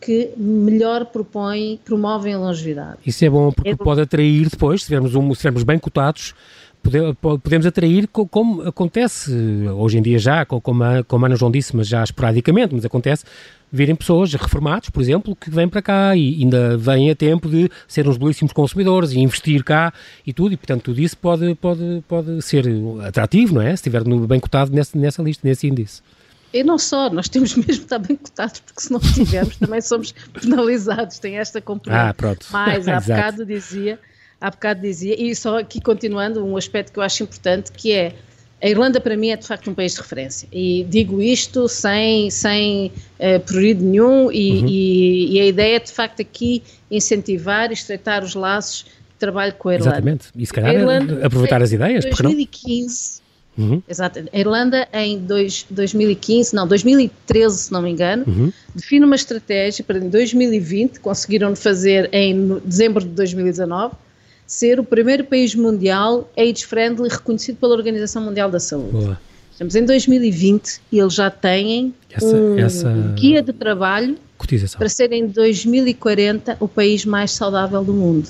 que 0.00 0.30
melhor 0.38 1.04
propõem, 1.04 1.78
promovem 1.84 2.32
a 2.32 2.38
longevidade. 2.38 2.96
Isso 3.04 3.22
é 3.26 3.28
bom 3.28 3.52
porque 3.52 3.68
é 3.68 3.76
pode 3.76 4.00
atrair 4.00 4.48
depois, 4.48 4.80
se 4.80 4.84
estivermos, 4.84 5.14
um, 5.14 5.26
se 5.26 5.32
estivermos 5.32 5.64
bem 5.64 5.78
cotados, 5.78 6.34
podemos 7.42 7.66
atrair, 7.66 8.08
como 8.08 8.62
acontece 8.62 9.32
hoje 9.76 9.98
em 9.98 10.02
dia 10.02 10.18
já, 10.18 10.44
como 10.44 10.82
a, 10.82 11.04
como 11.04 11.24
a 11.24 11.28
Ana 11.28 11.36
João 11.36 11.50
disse, 11.50 11.76
mas 11.76 11.86
já 11.86 12.02
esporadicamente, 12.02 12.74
mas 12.74 12.84
acontece, 12.84 13.24
virem 13.70 13.94
pessoas 13.94 14.32
reformados, 14.34 14.90
por 14.90 15.00
exemplo, 15.00 15.36
que 15.36 15.50
vêm 15.50 15.68
para 15.68 15.82
cá 15.82 16.16
e 16.16 16.42
ainda 16.42 16.76
vêm 16.76 17.10
a 17.10 17.14
tempo 17.14 17.48
de 17.48 17.70
ser 17.86 18.08
uns 18.08 18.16
belíssimos 18.16 18.52
consumidores 18.52 19.12
e 19.12 19.20
investir 19.20 19.62
cá 19.62 19.92
e 20.26 20.32
tudo, 20.32 20.54
e 20.54 20.56
portanto 20.56 20.82
tudo 20.84 21.00
isso 21.00 21.16
pode, 21.16 21.54
pode, 21.54 22.02
pode 22.08 22.42
ser 22.42 22.64
atrativo, 23.06 23.54
não 23.54 23.62
é? 23.62 23.68
Se 23.68 23.74
estiver 23.74 24.02
bem 24.04 24.40
cotado 24.40 24.72
nessa, 24.74 24.98
nessa 24.98 25.22
lista, 25.22 25.46
nesse 25.46 25.68
índice. 25.68 26.02
E 26.52 26.64
não 26.64 26.78
só, 26.78 27.08
nós 27.10 27.28
temos 27.28 27.54
mesmo 27.54 27.84
estar 27.84 27.98
bem 27.98 28.16
cotados, 28.16 28.60
porque 28.60 28.80
se 28.80 28.92
não 28.92 28.98
tivermos 28.98 29.56
também 29.56 29.80
somos 29.80 30.12
penalizados, 30.40 31.18
tem 31.18 31.38
esta 31.38 31.60
componente. 31.60 32.02
Ah, 32.02 32.12
pronto. 32.12 32.46
Mas 32.50 32.88
há 32.88 32.98
bocado 33.00 33.46
dizia 33.46 33.98
há 34.40 34.50
bocado 34.50 34.80
dizia, 34.80 35.14
e 35.20 35.34
só 35.34 35.58
aqui 35.58 35.80
continuando, 35.80 36.44
um 36.44 36.56
aspecto 36.56 36.92
que 36.92 36.98
eu 36.98 37.02
acho 37.02 37.22
importante, 37.22 37.70
que 37.72 37.92
é 37.92 38.12
A 38.62 38.68
Irlanda, 38.68 39.00
para 39.00 39.16
mim, 39.16 39.30
é 39.30 39.36
de 39.36 39.46
facto 39.46 39.70
um 39.70 39.74
país 39.74 39.94
de 39.94 40.00
referência. 40.00 40.48
E 40.52 40.86
digo 40.88 41.20
isto 41.20 41.68
sem, 41.68 42.30
sem 42.30 42.92
uh, 43.18 43.40
prurido 43.40 43.84
nenhum, 43.84 44.30
e, 44.30 44.60
uhum. 44.60 44.66
e, 44.68 45.36
e, 45.36 45.40
a 45.40 45.46
ideia 45.46 45.76
é, 45.76 45.78
de 45.78 45.92
facto, 45.92 46.20
aqui 46.22 46.62
incentivar 46.90 47.70
e 47.70 47.74
estreitar 47.74 48.24
os 48.24 48.34
laços 48.34 48.84
de 48.84 49.18
trabalho 49.18 49.54
com 49.54 49.68
a 49.68 49.74
Irlanda. 49.74 49.90
Exatamente. 49.92 50.28
E 50.34 50.46
se 50.46 50.52
calhar 50.52 50.74
Irlanda, 50.74 51.26
aproveitar 51.26 51.62
as 51.62 51.72
ideias, 51.72 52.04
porque 52.06 52.22
não? 52.22 52.30
2015. 52.30 53.20
Uhum. 53.58 53.82
Exato. 53.88 54.20
A 54.32 54.38
Irlanda, 54.38 54.88
em 54.92 55.18
dois, 55.18 55.66
2015, 55.68 56.54
não, 56.54 56.66
2013, 56.66 57.58
se 57.58 57.72
não 57.72 57.82
me 57.82 57.90
engano, 57.90 58.24
uhum. 58.26 58.52
define 58.74 59.04
uma 59.04 59.16
estratégia 59.16 59.84
para 59.84 59.98
em 59.98 60.08
2020, 60.08 61.00
conseguiram 61.00 61.54
fazer 61.54 62.08
em 62.12 62.58
dezembro 62.64 63.04
de 63.04 63.10
2019, 63.10 63.94
ser 64.50 64.80
o 64.80 64.84
primeiro 64.84 65.22
país 65.22 65.54
mundial 65.54 66.28
AIDS-friendly 66.36 67.08
reconhecido 67.08 67.56
pela 67.58 67.72
Organização 67.72 68.20
Mundial 68.20 68.50
da 68.50 68.58
Saúde. 68.58 68.90
Boa. 68.90 69.20
Estamos 69.52 69.76
em 69.76 69.84
2020 69.84 70.80
e 70.90 70.98
eles 70.98 71.14
já 71.14 71.30
têm 71.30 71.94
essa, 72.10 72.36
um 72.36 72.58
essa... 72.58 72.92
guia 73.14 73.42
de 73.44 73.52
trabalho 73.52 74.16
Cotização. 74.36 74.76
para 74.76 74.88
ser 74.88 75.12
em 75.12 75.28
2040 75.28 76.56
o 76.58 76.66
país 76.66 77.04
mais 77.04 77.30
saudável 77.30 77.84
do 77.84 77.94
mundo. 77.94 78.28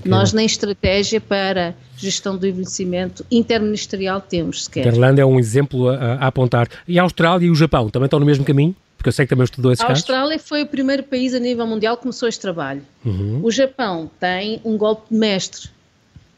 Que 0.00 0.08
Nós 0.08 0.32
nem 0.32 0.46
estratégia 0.46 1.20
para 1.20 1.74
gestão 1.94 2.34
do 2.34 2.46
envelhecimento 2.46 3.26
interministerial 3.30 4.22
temos 4.22 4.64
sequer. 4.64 4.86
A 4.86 4.90
Irlanda 4.90 5.20
é 5.20 5.26
um 5.26 5.38
exemplo 5.38 5.90
a, 5.90 6.14
a, 6.14 6.26
apontar. 6.28 6.68
E 6.86 6.98
a 6.98 7.02
Austrália 7.02 7.44
e 7.44 7.50
o 7.50 7.54
Japão 7.54 7.90
também 7.90 8.06
estão 8.06 8.18
no 8.18 8.24
mesmo 8.24 8.46
caminho? 8.46 8.74
Porque 8.98 9.10
eu 9.10 9.12
sei 9.12 9.26
que 9.26 9.30
também 9.30 9.44
estudou 9.44 9.70
esses 9.70 9.84
A 9.84 9.86
casos. 9.86 10.02
Austrália 10.02 10.38
foi 10.40 10.62
o 10.62 10.66
primeiro 10.66 11.04
país 11.04 11.32
a 11.32 11.38
nível 11.38 11.64
mundial 11.68 11.96
que 11.96 12.02
começou 12.02 12.28
este 12.28 12.40
trabalho. 12.40 12.82
Uhum. 13.04 13.40
O 13.44 13.50
Japão 13.50 14.10
tem 14.18 14.60
um 14.64 14.76
golpe 14.76 15.06
de 15.08 15.16
mestre, 15.16 15.70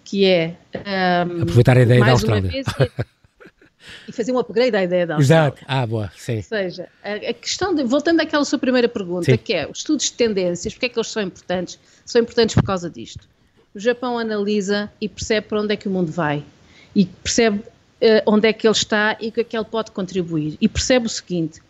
que 0.04 0.26
é... 0.26 0.56
Um, 0.74 1.42
Aproveitar 1.42 1.78
a 1.78 1.80
ideia 1.80 2.04
da 2.04 2.12
Austrália. 2.12 2.50
Vez, 2.50 2.66
e 4.06 4.12
fazer 4.12 4.30
um 4.30 4.38
upgrade 4.38 4.76
à 4.76 4.84
ideia 4.84 5.06
da 5.06 5.14
Austrália. 5.14 5.54
Exato. 5.54 5.64
Ah, 5.66 5.86
boa, 5.86 6.12
sim. 6.14 6.36
Ou 6.36 6.42
seja, 6.42 6.88
a, 7.02 7.14
a 7.14 7.32
questão, 7.32 7.74
de, 7.74 7.82
voltando 7.82 8.20
àquela 8.20 8.44
sua 8.44 8.58
primeira 8.58 8.90
pergunta, 8.90 9.24
sim. 9.24 9.38
que 9.38 9.54
é 9.54 9.66
os 9.66 9.78
estudos 9.78 10.04
de 10.04 10.12
tendências, 10.12 10.74
porque 10.74 10.84
é 10.84 10.88
que 10.90 10.98
eles 10.98 11.08
são 11.08 11.22
importantes? 11.22 11.78
São 12.04 12.20
importantes 12.20 12.54
por 12.54 12.62
causa 12.62 12.90
disto. 12.90 13.26
O 13.74 13.80
Japão 13.80 14.18
analisa 14.18 14.92
e 15.00 15.08
percebe 15.08 15.46
para 15.46 15.62
onde 15.62 15.72
é 15.72 15.76
que 15.78 15.88
o 15.88 15.90
mundo 15.90 16.12
vai. 16.12 16.44
E 16.94 17.06
percebe 17.06 17.58
uh, 17.58 18.22
onde 18.26 18.48
é 18.48 18.52
que 18.52 18.66
ele 18.66 18.72
está 18.72 19.16
e 19.18 19.28
o 19.28 19.32
que 19.32 19.40
é 19.40 19.44
que 19.44 19.56
ele 19.56 19.64
pode 19.64 19.92
contribuir. 19.92 20.58
E 20.60 20.68
percebe 20.68 21.06
o 21.06 21.08
seguinte, 21.08 21.62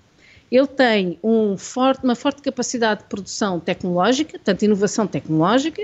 ele 0.50 0.66
tem 0.66 1.18
um 1.22 1.56
forte, 1.56 2.02
uma 2.02 2.16
forte 2.16 2.42
capacidade 2.42 3.00
de 3.02 3.06
produção 3.08 3.60
tecnológica, 3.60 4.38
tanto 4.42 4.64
inovação 4.64 5.06
tecnológica, 5.06 5.82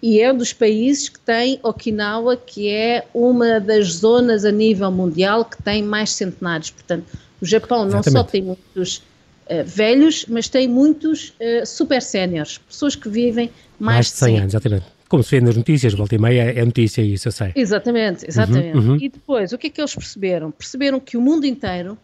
e 0.00 0.20
é 0.20 0.32
um 0.32 0.36
dos 0.36 0.52
países 0.52 1.08
que 1.08 1.18
tem 1.18 1.58
Okinawa, 1.62 2.36
que 2.36 2.68
é 2.68 3.06
uma 3.14 3.58
das 3.58 3.86
zonas 3.94 4.44
a 4.44 4.52
nível 4.52 4.90
mundial 4.90 5.44
que 5.44 5.60
tem 5.62 5.82
mais 5.82 6.10
centenários. 6.10 6.70
Portanto, 6.70 7.06
o 7.40 7.46
Japão 7.46 7.86
Exatamente. 7.86 8.06
não 8.06 8.12
só 8.12 8.22
tem 8.22 8.42
muitos 8.42 8.98
uh, 8.98 9.64
velhos, 9.64 10.26
mas 10.28 10.48
tem 10.48 10.68
muitos 10.68 11.30
uh, 11.30 11.66
super 11.66 12.02
séniores, 12.02 12.58
pessoas 12.58 12.94
que 12.94 13.08
vivem 13.08 13.50
mais, 13.78 13.96
mais 13.96 14.06
de 14.06 14.12
100 14.12 14.38
anos. 14.38 14.54
Exatamente. 14.54 14.86
Como 15.08 15.22
se 15.22 15.30
vê 15.30 15.40
nas 15.40 15.56
notícias, 15.56 15.94
volta 15.94 16.14
e 16.14 16.18
meia 16.18 16.42
é 16.42 16.64
notícia 16.64 17.00
isso, 17.00 17.28
eu 17.28 17.32
sei. 17.32 17.52
Exatamente, 17.54 18.26
exatamente. 18.28 18.76
Uhum, 18.76 18.90
uhum. 18.90 18.96
E 19.00 19.08
depois, 19.08 19.52
o 19.52 19.58
que 19.58 19.68
é 19.68 19.70
que 19.70 19.80
eles 19.80 19.94
perceberam? 19.94 20.50
Perceberam 20.50 21.00
que 21.00 21.16
o 21.16 21.20
mundo 21.20 21.46
inteiro 21.46 21.96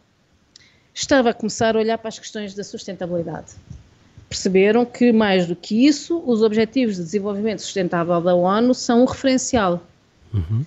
estava 0.95 1.31
a 1.31 1.35
começar 1.35 1.77
a 1.77 1.79
olhar 1.79 1.99
para 1.99 2.09
as 2.09 2.19
questões 2.19 2.55
da 2.55 2.65
sustentabilidade. 2.65 3.55
Perceberam 4.29 4.85
que, 4.85 5.13
mais 5.13 5.47
do 5.47 5.57
que 5.57 5.87
isso, 5.87 6.23
os 6.25 6.43
Objetivos 6.43 6.97
de 6.97 7.03
Desenvolvimento 7.03 7.61
Sustentável 7.63 8.21
da 8.21 8.35
ONU 8.35 8.75
são 8.75 9.03
um 9.03 9.05
referencial. 9.05 9.83
Uhum. 10.33 10.65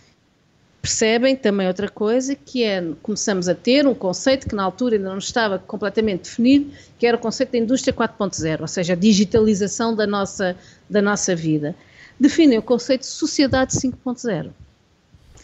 Percebem 0.82 1.34
também 1.34 1.66
outra 1.66 1.88
coisa, 1.88 2.36
que 2.36 2.62
é, 2.62 2.84
começamos 3.02 3.48
a 3.48 3.56
ter 3.56 3.88
um 3.88 3.96
conceito 3.96 4.50
que 4.50 4.54
na 4.54 4.64
altura 4.64 4.98
ainda 4.98 5.10
não 5.10 5.18
estava 5.18 5.58
completamente 5.58 6.24
definido, 6.24 6.72
que 7.00 7.08
era 7.08 7.16
o 7.16 7.20
conceito 7.20 7.54
da 7.54 7.58
indústria 7.58 7.94
4.0, 7.94 8.60
ou 8.60 8.68
seja, 8.68 8.92
a 8.92 8.96
digitalização 8.98 9.96
da 9.96 10.06
nossa, 10.06 10.58
da 10.90 11.02
nossa 11.02 11.34
vida. 11.34 11.74
Definem 12.20 12.60
o 12.60 12.62
conceito 12.62 13.02
de 13.02 13.08
sociedade 13.08 13.72
5.0. 13.72 14.50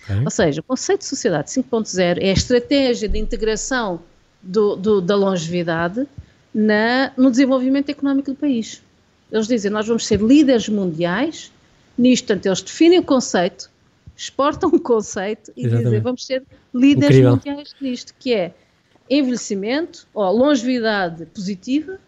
Okay. 0.03 0.23
Ou 0.25 0.29
seja, 0.29 0.59
o 0.59 0.63
conceito 0.63 0.99
de 0.99 1.07
sociedade 1.07 1.49
5.0 1.51 2.17
é 2.19 2.31
a 2.31 2.33
estratégia 2.33 3.07
de 3.07 3.17
integração 3.17 4.01
do, 4.41 4.75
do, 4.75 5.01
da 5.01 5.15
longevidade 5.15 6.07
na, 6.53 7.11
no 7.17 7.29
desenvolvimento 7.29 7.89
económico 7.89 8.31
do 8.31 8.37
país. 8.37 8.81
Eles 9.31 9.47
dizem, 9.47 9.69
nós 9.69 9.87
vamos 9.87 10.05
ser 10.05 10.19
líderes 10.21 10.67
mundiais 10.67 11.51
nisto, 11.97 12.27
portanto, 12.27 12.45
eles 12.45 12.61
definem 12.61 12.99
o 12.99 13.03
conceito, 13.03 13.69
exportam 14.15 14.69
o 14.69 14.79
conceito 14.79 15.51
e 15.55 15.61
Exatamente. 15.61 15.85
dizem, 15.85 15.99
vamos 16.01 16.25
ser 16.25 16.43
líderes 16.73 17.17
Incrível. 17.17 17.31
mundiais 17.31 17.75
nisto, 17.79 18.13
que 18.17 18.33
é 18.33 18.53
envelhecimento, 19.09 20.07
ou 20.13 20.31
longevidade 20.31 21.25
positiva, 21.27 21.99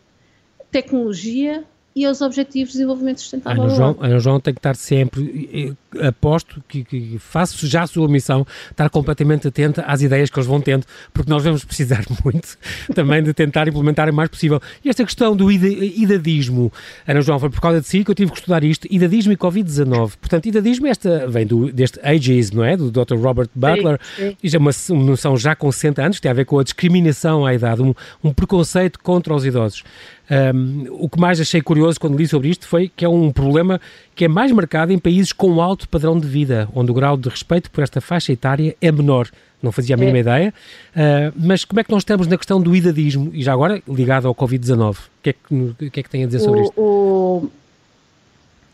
tecnologia 0.71 1.63
e 1.95 2.05
aos 2.05 2.21
Objetivos 2.21 2.71
de 2.71 2.77
Desenvolvimento 2.77 3.19
Sustentável. 3.19 3.63
Ana 3.63 3.75
João, 3.75 3.97
Ana 3.99 4.19
João 4.19 4.39
tem 4.39 4.53
que 4.53 4.59
estar 4.59 4.75
sempre, 4.75 5.77
aposto 5.99 6.63
que, 6.67 6.83
que 6.83 7.17
faço 7.19 7.67
já 7.67 7.83
a 7.83 7.87
sua 7.87 8.07
missão, 8.07 8.45
estar 8.69 8.89
completamente 8.89 9.47
atenta 9.47 9.83
às 9.83 10.01
ideias 10.01 10.29
que 10.29 10.37
eles 10.37 10.47
vão 10.47 10.61
tendo, 10.61 10.85
porque 11.13 11.29
nós 11.29 11.43
vamos 11.43 11.63
precisar 11.63 12.03
muito 12.23 12.57
também 12.93 13.21
de 13.23 13.33
tentar 13.33 13.67
implementar 13.67 14.09
o 14.09 14.13
mais 14.13 14.29
possível. 14.29 14.61
E 14.83 14.89
esta 14.89 15.03
questão 15.03 15.35
do 15.35 15.51
idadismo, 15.51 16.71
Ana 17.07 17.21
João, 17.21 17.39
foi 17.39 17.49
por 17.49 17.59
causa 17.59 17.81
de 17.81 17.87
si 17.87 18.03
que 18.03 18.11
eu 18.11 18.15
tive 18.15 18.31
que 18.31 18.37
estudar 18.37 18.63
isto, 18.63 18.87
idadismo 18.89 19.33
e 19.33 19.37
Covid-19. 19.37 20.13
Portanto, 20.19 20.45
idadismo 20.45 20.87
esta, 20.87 21.27
vem 21.27 21.45
do, 21.45 21.71
deste 21.71 21.99
ageism, 22.03 22.57
não 22.57 22.63
é? 22.63 22.77
Do 22.77 22.91
Dr. 22.91 23.15
Robert 23.15 23.49
Butler, 23.53 23.99
sim, 24.15 24.35
sim. 24.41 24.55
é 24.55 24.59
uma, 24.59 24.71
uma 24.89 25.03
noção 25.03 25.37
já 25.37 25.55
com 25.55 25.71
60 25.71 26.01
anos, 26.01 26.17
que 26.17 26.21
tem 26.21 26.31
a 26.31 26.33
ver 26.35 26.45
com 26.45 26.59
a 26.59 26.63
discriminação 26.63 27.45
à 27.45 27.53
idade, 27.53 27.81
um, 27.81 27.93
um 28.23 28.33
preconceito 28.33 28.99
contra 28.99 29.33
os 29.33 29.45
idosos. 29.45 29.83
Um, 30.31 30.85
o 30.91 31.09
que 31.09 31.19
mais 31.19 31.41
achei 31.41 31.61
curioso 31.61 31.99
quando 31.99 32.17
li 32.17 32.25
sobre 32.25 32.47
isto 32.47 32.65
foi 32.65 32.89
que 32.95 33.03
é 33.03 33.09
um 33.09 33.33
problema 33.33 33.81
que 34.15 34.23
é 34.23 34.27
mais 34.29 34.49
marcado 34.53 34.93
em 34.93 34.97
países 34.97 35.33
com 35.33 35.61
alto 35.61 35.80
padrão 35.87 36.19
de 36.19 36.27
vida, 36.27 36.67
onde 36.73 36.91
o 36.91 36.93
grau 36.93 37.17
de 37.17 37.29
respeito 37.29 37.69
por 37.71 37.83
esta 37.83 38.01
faixa 38.01 38.31
etária 38.31 38.75
é 38.81 38.91
menor. 38.91 39.29
Não 39.61 39.71
fazia 39.71 39.95
a 39.95 39.97
mínima 39.97 40.17
é. 40.17 40.21
ideia. 40.21 40.53
Uh, 40.95 41.33
mas 41.35 41.63
como 41.63 41.79
é 41.79 41.83
que 41.83 41.91
nós 41.91 42.01
estamos 42.01 42.27
na 42.27 42.37
questão 42.37 42.59
do 42.59 42.75
idadismo, 42.75 43.29
e 43.33 43.43
já 43.43 43.53
agora 43.53 43.81
ligado 43.87 44.27
ao 44.27 44.33
Covid-19? 44.33 44.95
O 44.95 44.97
que, 45.21 45.29
é 45.29 45.33
que, 45.33 45.89
que, 45.91 45.99
é 45.99 46.03
que 46.03 46.09
tem 46.09 46.23
a 46.23 46.25
dizer 46.25 46.39
sobre 46.39 46.61
o, 46.61 46.63
isto? 46.63 46.73
O, 46.81 47.51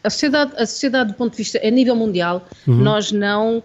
a, 0.03 0.09
sociedade, 0.09 0.53
a 0.55 0.65
sociedade, 0.65 1.11
do 1.11 1.15
ponto 1.15 1.31
de 1.31 1.37
vista 1.37 1.59
a 1.61 1.69
nível 1.69 1.95
mundial, 1.95 2.47
uhum. 2.65 2.75
nós 2.75 3.11
não 3.11 3.61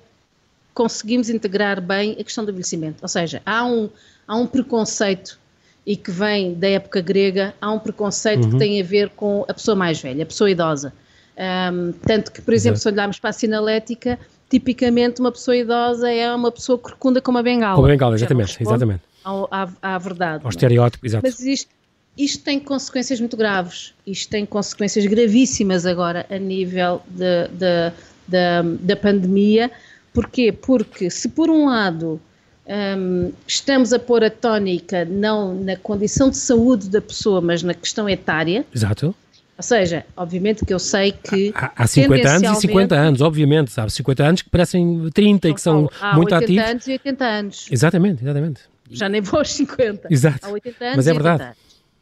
conseguimos 0.75 1.29
integrar 1.29 1.81
bem 1.81 2.17
a 2.19 2.25
questão 2.25 2.45
do 2.45 2.51
envelhecimento. 2.51 2.99
Ou 3.03 3.09
seja, 3.09 3.41
há 3.47 3.65
um, 3.65 3.89
há 4.27 4.37
um 4.37 4.47
preconceito 4.47 5.39
e 5.87 5.97
que 5.97 6.11
vem 6.11 6.55
da 6.55 6.69
época 6.69 7.01
grega, 7.01 7.55
há 7.61 7.71
um 7.71 7.79
preconceito 7.79 8.45
uhum. 8.45 8.51
que 8.51 8.59
tem 8.59 8.81
a 8.81 8.85
ver 8.85 9.11
com 9.11 9.45
a 9.49 9.55
pessoa 9.55 9.77
mais 9.77 10.01
velha, 10.01 10.23
a 10.23 10.27
pessoa 10.27 10.51
idosa. 10.51 10.93
Um, 11.37 11.93
tanto 11.93 12.31
que, 12.31 12.43
por 12.43 12.53
exemplo, 12.53 12.77
Exato. 12.77 12.91
se 12.91 12.95
olharmos 12.95 13.19
para 13.19 13.31
a 13.31 13.33
sinalética, 13.33 14.19
tipicamente 14.51 15.21
uma 15.21 15.33
pessoa 15.33 15.57
idosa 15.57 16.11
é 16.11 16.33
uma 16.35 16.53
pessoa 16.53 16.79
corcunda 16.79 17.21
com 17.21 17.31
uma 17.31 17.43
bengala. 17.43 17.75
Com 17.75 17.83
uma 17.83 17.89
bengala, 17.89 18.15
exatamente. 18.15 18.63
exatamente. 18.63 19.01
Ao, 19.25 19.49
à, 19.51 19.69
à 19.81 19.99
verdade. 19.99 20.45
Ao 20.45 20.49
é? 20.49 20.51
estereótipo, 20.51 21.07
exato. 21.07 21.27
Mas 21.27 21.41
isto, 21.41 21.71
isto 22.17 22.45
tem 22.45 22.61
consequências 22.61 23.19
muito 23.19 23.37
graves. 23.37 23.95
Isto 24.07 24.31
tem 24.31 24.45
consequências 24.45 25.07
gravíssimas 25.07 25.87
agora 25.87 26.27
a 26.29 26.39
nível 26.39 27.01
de, 27.09 27.49
de, 27.49 27.93
de, 28.29 28.79
da 28.85 28.97
pandemia. 28.97 29.71
Porquê? 30.13 30.53
Porque 30.53 31.09
se 31.09 31.29
por 31.31 31.49
um 31.49 31.67
lado 31.67 32.21
um, 32.67 33.33
estamos 33.47 33.93
a 33.93 33.99
pôr 33.99 34.23
a 34.23 34.31
tónica 34.31 35.05
não 35.05 35.55
na 35.55 35.77
condição 35.77 36.31
de 36.31 36.37
saúde 36.37 36.89
da 36.89 37.01
pessoa, 37.01 37.41
mas 37.41 37.63
na 37.63 37.75
questão 37.75 38.09
etária. 38.09 38.65
Exato. 38.75 39.15
Ou 39.63 39.65
seja, 39.65 40.05
obviamente 40.17 40.65
que 40.65 40.75
eu 40.75 40.79
sei 40.81 41.13
que. 41.13 41.53
Há, 41.55 41.71
há 41.77 41.87
50 41.87 42.29
anos 42.29 42.59
e 42.59 42.61
50 42.63 42.95
anos, 42.97 43.21
obviamente, 43.21 43.71
sabe? 43.71 43.93
50 43.93 44.25
anos 44.25 44.43
que 44.43 44.51
parecem 44.51 45.09
30 45.15 45.49
e 45.49 45.55
que 45.55 45.61
são 45.61 45.89
há 46.01 46.17
muito 46.17 46.35
80 46.35 46.45
ativos. 46.45 46.65
80 46.65 46.71
anos 46.73 46.87
e 46.89 46.91
80 46.91 47.25
anos. 47.25 47.67
Exatamente, 47.71 48.25
exatamente. 48.25 48.61
Já 48.91 49.09
nem 49.09 49.21
vou 49.21 49.39
aos 49.39 49.53
50. 49.53 50.09
Exato. 50.11 50.41
Há 50.43 50.51
80 50.51 50.85
anos 50.85 50.97
Mas 50.97 51.07
é 51.07 51.13
verdade. 51.13 51.43
Anos, 51.45 51.57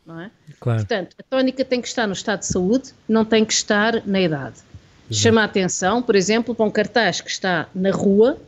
não 0.07 0.21
é? 0.23 0.31
Claro. 0.59 0.79
Portanto, 0.79 1.17
a 1.19 1.23
tónica 1.23 1.63
tem 1.63 1.83
que 1.83 1.89
estar 1.89 2.07
no 2.07 2.15
estado 2.15 2.39
de 2.39 2.47
saúde, 2.47 2.95
não 3.07 3.27
tem 3.27 3.45
que 3.45 3.53
estar 3.53 4.03
na 4.07 4.21
idade. 4.23 4.57
Exato. 5.11 5.23
Chama 5.23 5.43
a 5.43 5.45
atenção, 5.45 6.03
por 6.03 6.17
exemplo, 6.17 6.55
para 6.55 6.65
um 6.65 6.71
cartaz 6.71 7.21
que 7.21 7.31
está 7.31 7.69
na 7.75 7.91
rua, 7.91 8.39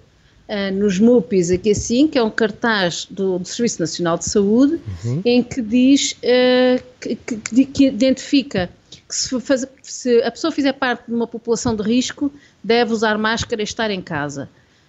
uh, 0.48 0.74
nos 0.74 0.98
MUPIs 0.98 1.50
aqui 1.50 1.72
assim, 1.72 2.08
que 2.08 2.16
é 2.16 2.22
um 2.22 2.30
cartaz 2.30 3.06
do, 3.10 3.38
do 3.38 3.46
Serviço 3.46 3.78
Nacional 3.78 4.16
de 4.16 4.24
Saúde, 4.24 4.80
uhum. 5.04 5.20
em 5.22 5.42
que 5.42 5.60
diz, 5.60 6.12
uh, 6.12 6.82
que, 6.98 7.14
que, 7.16 7.66
que, 7.66 7.86
identifica 7.88 8.70
que 9.12 9.16
se, 9.16 9.40
faz, 9.40 9.66
se, 9.82 10.22
a 10.22 10.30
pessoa 10.30 10.50
fizer 10.50 10.72
parte 10.72 11.06
de 11.06 11.14
uma 11.14 11.26
população 11.26 11.76
de 11.76 11.82
risco, 11.82 12.32
deve 12.64 12.92
usar 12.92 13.18
máscara 13.18 13.60
e 13.60 13.64
estar 13.64 13.90
em 13.90 14.00
casa. 14.00 14.48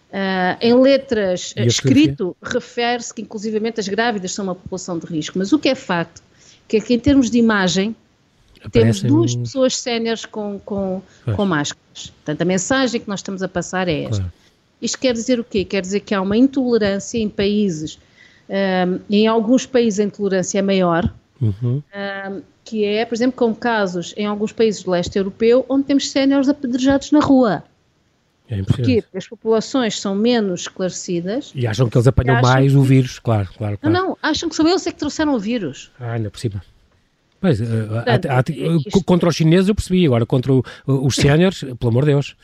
Uh, 0.09 0.55
em 0.61 0.73
letras 0.79 1.53
escrito, 1.57 2.37
refere-se 2.41 3.13
que 3.13 3.21
inclusivamente 3.21 3.81
as 3.81 3.87
grávidas 3.87 4.31
são 4.31 4.45
uma 4.45 4.55
população 4.55 4.97
de 4.97 5.05
risco, 5.07 5.37
mas 5.37 5.51
o 5.51 5.59
que 5.59 5.67
é 5.67 5.75
facto, 5.75 6.23
que 6.67 6.77
é 6.77 6.79
que 6.79 6.93
em 6.93 6.99
termos 6.99 7.29
de 7.29 7.37
imagem, 7.37 7.93
Aparecem... 8.63 8.71
temos 8.71 9.01
duas 9.01 9.35
pessoas 9.35 9.75
séniores 9.75 10.25
com, 10.25 10.57
com, 10.63 11.01
com 11.35 11.45
máscaras. 11.45 12.13
Portanto, 12.23 12.41
a 12.41 12.45
mensagem 12.45 13.01
que 13.01 13.09
nós 13.09 13.19
estamos 13.19 13.43
a 13.43 13.47
passar 13.49 13.89
é 13.89 14.03
esta. 14.03 14.17
Claro. 14.17 14.33
Isto 14.81 14.99
quer 14.99 15.13
dizer 15.13 15.39
o 15.39 15.43
quê? 15.43 15.65
Quer 15.65 15.81
dizer 15.81 15.99
que 16.01 16.13
há 16.15 16.21
uma 16.21 16.37
intolerância 16.37 17.17
em 17.17 17.27
países, 17.27 17.99
um, 18.47 18.99
em 19.09 19.27
alguns 19.27 19.65
países 19.65 19.99
a 19.99 20.03
intolerância 20.03 20.59
é 20.59 20.61
maior, 20.61 21.13
uhum. 21.41 21.81
um, 21.81 22.41
que 22.63 22.85
é, 22.85 23.05
por 23.05 23.13
exemplo, 23.13 23.37
como 23.37 23.55
casos 23.55 24.13
em 24.15 24.25
alguns 24.25 24.51
países 24.51 24.83
do 24.83 24.91
leste 24.91 25.17
europeu, 25.17 25.65
onde 25.67 25.85
temos 25.85 26.09
séniores 26.09 26.47
apedrejados 26.47 27.11
na 27.11 27.19
rua. 27.19 27.63
É 28.49 28.61
Porquê? 28.61 29.01
Porque 29.01 29.17
as 29.17 29.27
populações 29.27 29.99
são 29.99 30.15
menos 30.15 30.61
esclarecidas. 30.61 31.51
E 31.55 31.65
acham 31.65 31.89
que 31.89 31.97
eles 31.97 32.07
apanham 32.07 32.41
mais 32.41 32.71
que... 32.71 32.77
o 32.77 32.83
vírus, 32.83 33.19
claro, 33.19 33.49
claro, 33.57 33.77
claro. 33.77 33.93
Não, 33.93 34.09
não, 34.09 34.17
acham 34.21 34.49
que 34.49 34.55
são 34.55 34.67
eles 34.67 34.85
é 34.85 34.91
que 34.91 34.99
trouxeram 34.99 35.33
o 35.33 35.39
vírus. 35.39 35.91
Ah, 35.99 36.13
ainda 36.13 36.29
por 36.29 36.39
cima. 36.39 36.61
Pois, 37.39 37.59
eh, 37.59 37.65
Portanto, 37.65 38.25
há, 38.27 38.39
há, 38.39 38.43
isto... 38.87 39.03
contra 39.03 39.29
os 39.29 39.35
chineses 39.35 39.67
eu 39.67 39.75
percebi, 39.75 40.05
agora 40.05 40.25
contra 40.25 40.53
o, 40.53 40.63
os 40.85 41.15
séniores, 41.15 41.59
pelo 41.79 41.89
amor 41.89 42.05
de 42.05 42.11
Deus. 42.11 42.35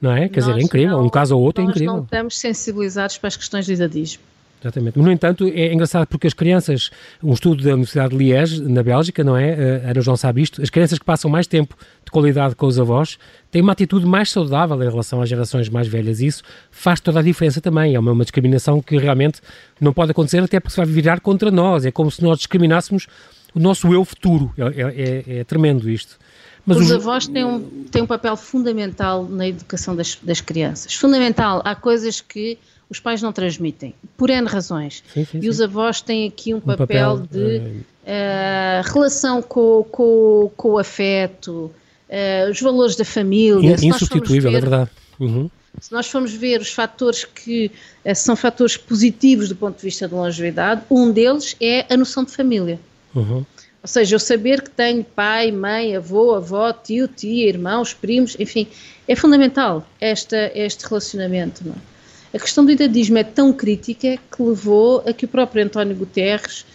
Não 0.00 0.12
é? 0.12 0.28
Quer 0.28 0.40
nós 0.40 0.46
dizer, 0.46 0.60
é 0.60 0.64
incrível. 0.64 0.98
Não, 0.98 1.06
um 1.06 1.10
caso 1.10 1.36
ou 1.36 1.42
outro 1.42 1.62
é 1.62 1.66
incrível. 1.66 1.86
Nós 1.86 1.96
não 1.96 2.04
estamos 2.04 2.38
sensibilizados 2.38 3.18
para 3.18 3.28
as 3.28 3.36
questões 3.36 3.66
de 3.66 3.72
idadismo. 3.72 4.22
Exatamente. 4.60 4.98
No 4.98 5.10
entanto, 5.10 5.46
é 5.46 5.72
engraçado 5.72 6.06
porque 6.08 6.26
as 6.26 6.34
crianças, 6.34 6.90
um 7.22 7.32
estudo 7.32 7.62
da 7.62 7.70
Universidade 7.70 8.10
de 8.10 8.16
Liège, 8.16 8.60
na 8.62 8.82
Bélgica, 8.82 9.22
não 9.22 9.36
é? 9.36 9.50
Eh, 9.50 9.82
a 9.86 9.90
Ana 9.90 10.00
João 10.00 10.16
sabe 10.16 10.42
isto, 10.42 10.60
as 10.60 10.68
crianças 10.68 10.98
que 10.98 11.04
passam 11.04 11.30
mais 11.30 11.46
tempo 11.46 11.76
de 12.04 12.10
qualidade 12.10 12.56
com 12.56 12.66
os 12.66 12.78
avós 12.78 13.18
têm 13.50 13.62
uma 13.62 13.72
atitude 13.72 14.04
mais 14.04 14.30
saudável 14.30 14.76
em 14.82 14.88
relação 14.88 15.22
às 15.22 15.28
gerações 15.28 15.68
mais 15.68 15.86
velhas. 15.86 16.20
E 16.20 16.26
isso 16.26 16.42
faz 16.70 17.00
toda 17.00 17.20
a 17.20 17.22
diferença 17.22 17.60
também. 17.60 17.94
É 17.94 18.00
uma, 18.00 18.12
uma 18.12 18.24
discriminação 18.24 18.82
que 18.82 18.96
realmente 18.98 19.40
não 19.80 19.92
pode 19.92 20.10
acontecer, 20.10 20.42
até 20.42 20.58
porque 20.58 20.74
se 20.74 20.76
vai 20.76 20.86
virar 20.86 21.20
contra 21.20 21.50
nós. 21.50 21.86
É 21.86 21.92
como 21.92 22.10
se 22.10 22.22
nós 22.22 22.38
discriminássemos 22.38 23.06
o 23.54 23.60
nosso 23.60 23.92
eu 23.94 24.04
futuro. 24.04 24.52
É, 24.58 24.62
é, 24.62 25.34
é, 25.36 25.38
é 25.40 25.44
tremendo 25.44 25.88
isto. 25.88 26.18
Mas 26.66 26.78
os, 26.78 26.86
os 26.86 26.92
avós 26.92 27.28
têm 27.28 27.44
um, 27.44 27.84
têm 27.90 28.02
um 28.02 28.06
papel 28.06 28.36
fundamental 28.36 29.24
na 29.24 29.46
educação 29.48 29.94
das, 29.94 30.18
das 30.22 30.40
crianças. 30.40 30.94
Fundamental. 30.94 31.62
Há 31.64 31.74
coisas 31.74 32.20
que 32.20 32.58
os 32.90 32.98
pais 32.98 33.20
não 33.20 33.32
transmitem, 33.32 33.94
por 34.16 34.30
N 34.30 34.46
razões. 34.46 35.02
Sim, 35.12 35.24
sim, 35.24 35.40
e 35.42 35.48
os 35.48 35.60
avós 35.60 36.00
têm 36.00 36.26
aqui 36.26 36.54
um, 36.54 36.56
um 36.56 36.60
papel, 36.60 36.86
papel, 36.86 37.26
de 37.30 37.58
uh, 37.58 38.92
relação 38.92 39.42
com, 39.42 39.84
com, 39.90 40.50
com 40.56 40.70
o 40.70 40.78
afeto, 40.78 41.70
uh, 42.08 42.50
os 42.50 42.60
valores 42.60 42.96
da 42.96 43.04
família. 43.04 43.76
Insubstituível, 43.82 44.50
ver, 44.50 44.56
é 44.56 44.60
verdade. 44.60 44.90
Uhum. 45.20 45.50
Se 45.80 45.92
nós 45.92 46.08
formos 46.08 46.32
ver 46.32 46.60
os 46.60 46.72
fatores 46.72 47.24
que 47.24 47.70
uh, 48.04 48.14
são 48.14 48.34
fatores 48.34 48.76
positivos 48.76 49.48
do 49.50 49.56
ponto 49.56 49.76
de 49.76 49.82
vista 49.82 50.08
da 50.08 50.16
longevidade, 50.16 50.82
um 50.90 51.12
deles 51.12 51.56
é 51.60 51.84
a 51.92 51.96
noção 51.96 52.24
de 52.24 52.32
família. 52.32 52.80
Uhum. 53.14 53.44
Ou 53.80 53.88
seja, 53.88 54.16
eu 54.16 54.18
saber 54.18 54.62
que 54.62 54.70
tenho 54.70 55.04
pai, 55.04 55.52
mãe, 55.52 55.94
avô, 55.94 56.34
avó, 56.34 56.72
tio, 56.72 57.06
tia, 57.06 57.48
irmãos, 57.48 57.94
primos, 57.94 58.34
enfim, 58.38 58.66
é 59.06 59.14
fundamental 59.14 59.86
esta, 60.00 60.50
este 60.54 60.84
relacionamento. 60.86 61.62
Não 61.64 61.74
é? 61.74 61.97
A 62.34 62.38
questão 62.38 62.64
do 62.64 62.70
idadismo 62.70 63.16
é 63.18 63.24
tão 63.24 63.52
crítica 63.52 64.18
que 64.30 64.42
levou 64.42 65.02
a 65.06 65.12
que 65.12 65.24
o 65.24 65.28
próprio 65.28 65.64
António 65.64 65.96
Guterres, 65.96 66.66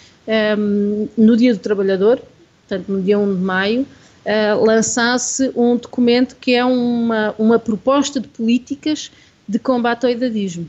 um, 0.58 1.08
no 1.18 1.38
Dia 1.38 1.54
do 1.54 1.60
Trabalhador, 1.60 2.22
portanto 2.68 2.92
no 2.92 3.02
dia 3.02 3.20
1 3.20 3.36
de 3.36 3.42
maio, 3.42 3.82
uh, 3.82 4.66
lançasse 4.66 5.52
um 5.56 5.76
documento 5.76 6.36
que 6.40 6.54
é 6.54 6.66
uma, 6.66 7.36
uma 7.38 7.60
proposta 7.60 8.20
de 8.20 8.28
políticas 8.28 9.12
de 9.48 9.60
combate 9.60 10.06
ao 10.06 10.12
idadismo. 10.12 10.68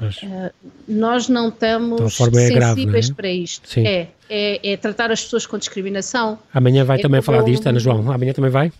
Uh, 0.00 0.50
nós 0.86 1.28
não 1.28 1.48
estamos 1.48 2.00
é 2.00 2.08
sensíveis 2.08 2.50
grave, 2.50 2.82
é? 2.84 3.14
para 3.14 3.28
isto. 3.30 3.78
É, 3.78 4.08
é, 4.28 4.72
é, 4.72 4.76
tratar 4.76 5.10
as 5.10 5.22
pessoas 5.22 5.46
com 5.46 5.56
discriminação. 5.58 6.38
Amanhã 6.52 6.84
vai 6.84 6.98
é 6.98 7.02
também 7.02 7.22
falar 7.22 7.42
disto, 7.42 7.66
Ana 7.66 7.78
João. 7.78 8.10
Amanhã 8.10 8.32
também 8.32 8.50
vai? 8.50 8.70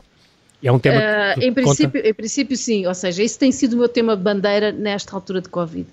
É 0.63 0.73
um 0.73 0.79
tema 0.79 0.99
uh, 0.99 1.43
em, 1.43 1.53
princípio, 1.53 2.05
em 2.05 2.15
princípio, 2.15 2.57
sim. 2.57 2.87
Ou 2.87 2.95
seja, 2.95 3.23
isso 3.23 3.39
tem 3.39 3.53
sido 3.53 3.75
o 3.75 3.77
meu 3.79 3.89
tema 3.89 4.17
de 4.17 4.23
bandeira 4.23 4.73
nesta 4.73 5.15
altura 5.15 5.41
de 5.41 5.49
Covid. 5.49 5.87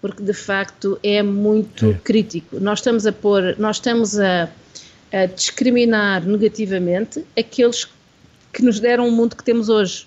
Porque, 0.00 0.22
de 0.22 0.32
facto, 0.32 0.98
é 1.02 1.22
muito 1.22 1.90
é. 1.90 1.94
crítico. 2.02 2.58
Nós 2.60 2.78
estamos 2.78 3.06
a 3.06 3.12
pôr, 3.12 3.56
nós 3.58 3.76
estamos 3.76 4.18
a, 4.18 4.48
a 5.12 5.26
discriminar 5.26 6.24
negativamente 6.24 7.24
aqueles 7.38 7.88
que 8.52 8.62
nos 8.62 8.80
deram 8.80 9.08
o 9.08 9.12
mundo 9.12 9.36
que 9.36 9.44
temos 9.44 9.68
hoje. 9.68 10.06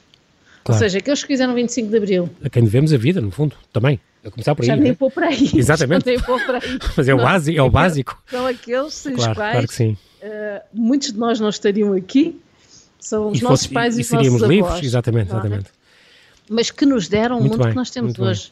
Claro. 0.63 0.83
Ou 0.83 0.89
seja, 0.89 0.97
aqueles 0.99 1.21
que 1.21 1.27
fizeram 1.27 1.53
25 1.53 1.89
de 1.89 1.97
Abril. 1.97 2.29
A 2.43 2.49
quem 2.49 2.63
devemos 2.63 2.93
a 2.93 2.97
vida, 2.97 3.21
no 3.21 3.31
fundo, 3.31 3.55
também. 3.71 3.99
A 4.23 4.29
começar 4.29 4.53
por 4.53 4.63
aí. 4.63 4.67
Já 4.67 4.75
nem 4.75 4.93
pôr 4.93 5.11
por 5.11 5.23
aí. 5.23 5.49
Exatamente. 5.55 6.05
Já 6.05 6.11
nem 6.11 6.19
pôr 6.19 6.43
por 6.45 6.55
aí. 6.55 6.79
Mas 6.97 7.07
é 7.07 7.13
o, 7.13 7.17
básico, 7.17 7.57
é 7.57 7.61
o 7.61 7.69
básico. 7.69 8.23
São 8.29 8.45
aqueles 8.45 8.93
sem 8.93 9.15
claro, 9.15 9.31
os 9.31 9.37
quais 9.37 9.51
claro 9.51 9.67
que 9.67 9.73
sim. 9.73 9.97
Uh, 10.21 10.61
muitos 10.73 11.13
de 11.13 11.17
nós 11.17 11.39
não 11.39 11.47
estariam 11.47 11.93
aqui 11.93 12.39
são 12.99 13.29
os 13.29 13.39
e 13.39 13.43
nossos 13.43 13.65
fosse, 13.65 13.73
pais 13.73 13.97
e, 13.97 13.99
e 13.99 14.03
os 14.03 14.11
nossos 14.11 14.41
livres, 14.41 14.65
avós. 14.65 14.85
exatamente, 14.85 15.31
exatamente. 15.31 15.69
Mas 16.49 16.71
que 16.71 16.85
nos 16.85 17.07
deram 17.07 17.39
muito 17.39 17.53
o 17.53 17.57
mundo 17.57 17.63
bem, 17.63 17.71
que 17.71 17.75
nós 17.75 17.89
temos 17.89 18.17
hoje. 18.17 18.51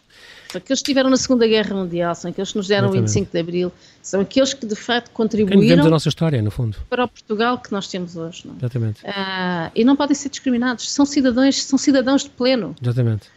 São 0.50 0.60
aqueles 0.60 0.80
que 0.80 0.86
estiveram 0.86 1.10
na 1.10 1.18
Segunda 1.18 1.46
Guerra 1.46 1.76
Mundial, 1.76 2.16
são 2.16 2.32
aqueles 2.32 2.52
que 2.52 2.58
nos 2.58 2.68
deram 2.68 2.88
o 2.88 2.92
25 2.92 3.32
de 3.32 3.40
Abril, 3.40 3.72
são 4.02 4.22
aqueles 4.22 4.54
que 4.54 4.66
de 4.66 4.76
facto 4.76 5.12
contribuíram 5.12 5.86
a 5.86 5.90
nossa 5.90 6.08
história, 6.08 6.42
no 6.42 6.50
fundo. 6.50 6.78
para 6.90 7.04
o 7.04 7.08
Portugal 7.08 7.58
que 7.58 7.72
nós 7.72 7.88
temos 7.88 8.16
hoje. 8.16 8.44
Não? 8.46 8.54
É? 8.54 8.58
Exatamente. 8.60 9.02
Ah, 9.06 9.72
e 9.76 9.84
não 9.84 9.96
podem 9.96 10.16
ser 10.16 10.30
discriminados, 10.30 10.90
são 10.90 11.06
cidadãos, 11.06 11.64
são 11.64 11.78
cidadãos 11.78 12.24
de 12.24 12.30
pleno. 12.30 12.74
Exatamente. 12.82 13.28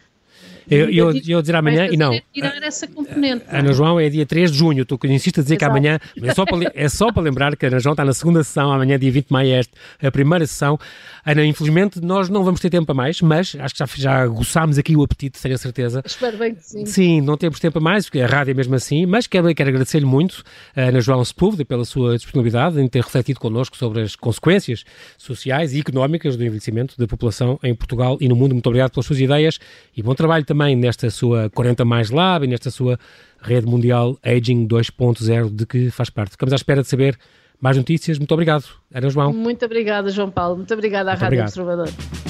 Eu, 0.70 0.88
eu, 0.90 1.12
eu 1.26 1.40
dizer 1.40 1.56
amanhã 1.56 1.88
e 1.90 1.96
não. 1.96 2.18
Tirar 2.32 2.62
essa 2.62 2.86
componente. 2.86 3.44
Ana 3.48 3.72
João 3.72 3.98
é 3.98 4.08
dia 4.08 4.24
3 4.24 4.52
de 4.52 4.58
junho. 4.58 4.84
Tu 4.84 4.98
insistes 5.04 5.38
a 5.38 5.42
dizer 5.42 5.56
Exato. 5.56 5.58
que 5.58 5.78
amanhã. 5.78 5.98
É 6.22 6.34
só, 6.34 6.44
para, 6.44 6.72
é 6.74 6.88
só 6.88 7.12
para 7.12 7.22
lembrar 7.22 7.56
que 7.56 7.66
a 7.66 7.68
Ana 7.68 7.80
João 7.80 7.92
está 7.92 8.04
na 8.04 8.12
segunda 8.12 8.44
sessão, 8.44 8.72
amanhã, 8.72 8.98
dia 8.98 9.10
20 9.10 9.26
de 9.26 9.32
maio, 9.32 9.60
é 10.00 10.06
a 10.06 10.10
primeira 10.12 10.46
sessão. 10.46 10.78
Ana, 11.24 11.44
infelizmente, 11.44 12.00
nós 12.00 12.28
não 12.28 12.44
vamos 12.44 12.60
ter 12.60 12.70
tempo 12.70 12.86
para 12.86 12.94
mais, 12.94 13.20
mas 13.20 13.56
acho 13.58 13.74
que 13.74 13.78
já, 13.78 13.86
já 13.96 14.22
aguçámos 14.22 14.78
aqui 14.78 14.96
o 14.96 15.02
apetite, 15.02 15.40
tenho 15.40 15.54
a 15.54 15.58
certeza. 15.58 16.02
Espero 16.04 16.38
bem 16.38 16.54
que 16.54 16.64
sim. 16.64 16.86
Sim, 16.86 17.20
não 17.20 17.36
temos 17.36 17.58
tempo 17.60 17.74
para 17.74 17.82
mais, 17.82 18.06
porque 18.06 18.20
a 18.20 18.26
rádio 18.26 18.52
é 18.52 18.54
mesmo 18.54 18.74
assim, 18.74 19.06
mas 19.06 19.26
quero, 19.26 19.52
quero 19.54 19.70
agradecer-lhe 19.70 20.06
muito 20.06 20.42
a 20.74 20.82
Ana 20.82 21.00
João 21.00 21.24
Sepúlveda 21.24 21.64
pela 21.64 21.84
sua 21.84 22.16
disponibilidade 22.16 22.80
em 22.80 22.88
ter 22.88 23.02
refletido 23.02 23.38
connosco 23.40 23.76
sobre 23.76 24.02
as 24.02 24.16
consequências 24.16 24.84
sociais 25.18 25.74
e 25.74 25.80
económicas 25.80 26.36
do 26.36 26.44
envelhecimento 26.44 26.96
da 26.96 27.06
população 27.06 27.58
em 27.62 27.74
Portugal 27.74 28.16
e 28.20 28.28
no 28.28 28.36
mundo. 28.36 28.52
Muito 28.52 28.66
obrigado 28.66 28.92
pelas 28.92 29.06
suas 29.06 29.20
ideias 29.20 29.58
e 29.96 30.02
bom 30.02 30.14
trabalho 30.14 30.44
também 30.60 30.76
nesta 30.76 31.08
sua 31.10 31.48
40 31.50 31.84
Mais 31.86 32.10
Lab 32.10 32.44
e 32.44 32.48
nesta 32.48 32.70
sua 32.70 32.98
rede 33.40 33.66
mundial 33.66 34.18
Aging 34.22 34.68
2.0 34.68 35.48
de 35.50 35.64
que 35.64 35.90
faz 35.90 36.10
parte. 36.10 36.32
Ficamos 36.32 36.52
à 36.52 36.56
espera 36.56 36.82
de 36.82 36.88
saber 36.88 37.18
mais 37.58 37.78
notícias. 37.78 38.18
Muito 38.18 38.32
obrigado, 38.32 38.64
Ana 38.92 39.08
João. 39.08 39.32
Muito 39.32 39.64
obrigada, 39.64 40.10
João 40.10 40.30
Paulo. 40.30 40.56
Muito 40.56 40.74
obrigada 40.74 41.10
à 41.10 41.12
Muito 41.14 41.22
Rádio 41.22 41.38
obrigado. 41.40 41.48
Observador. 41.48 42.29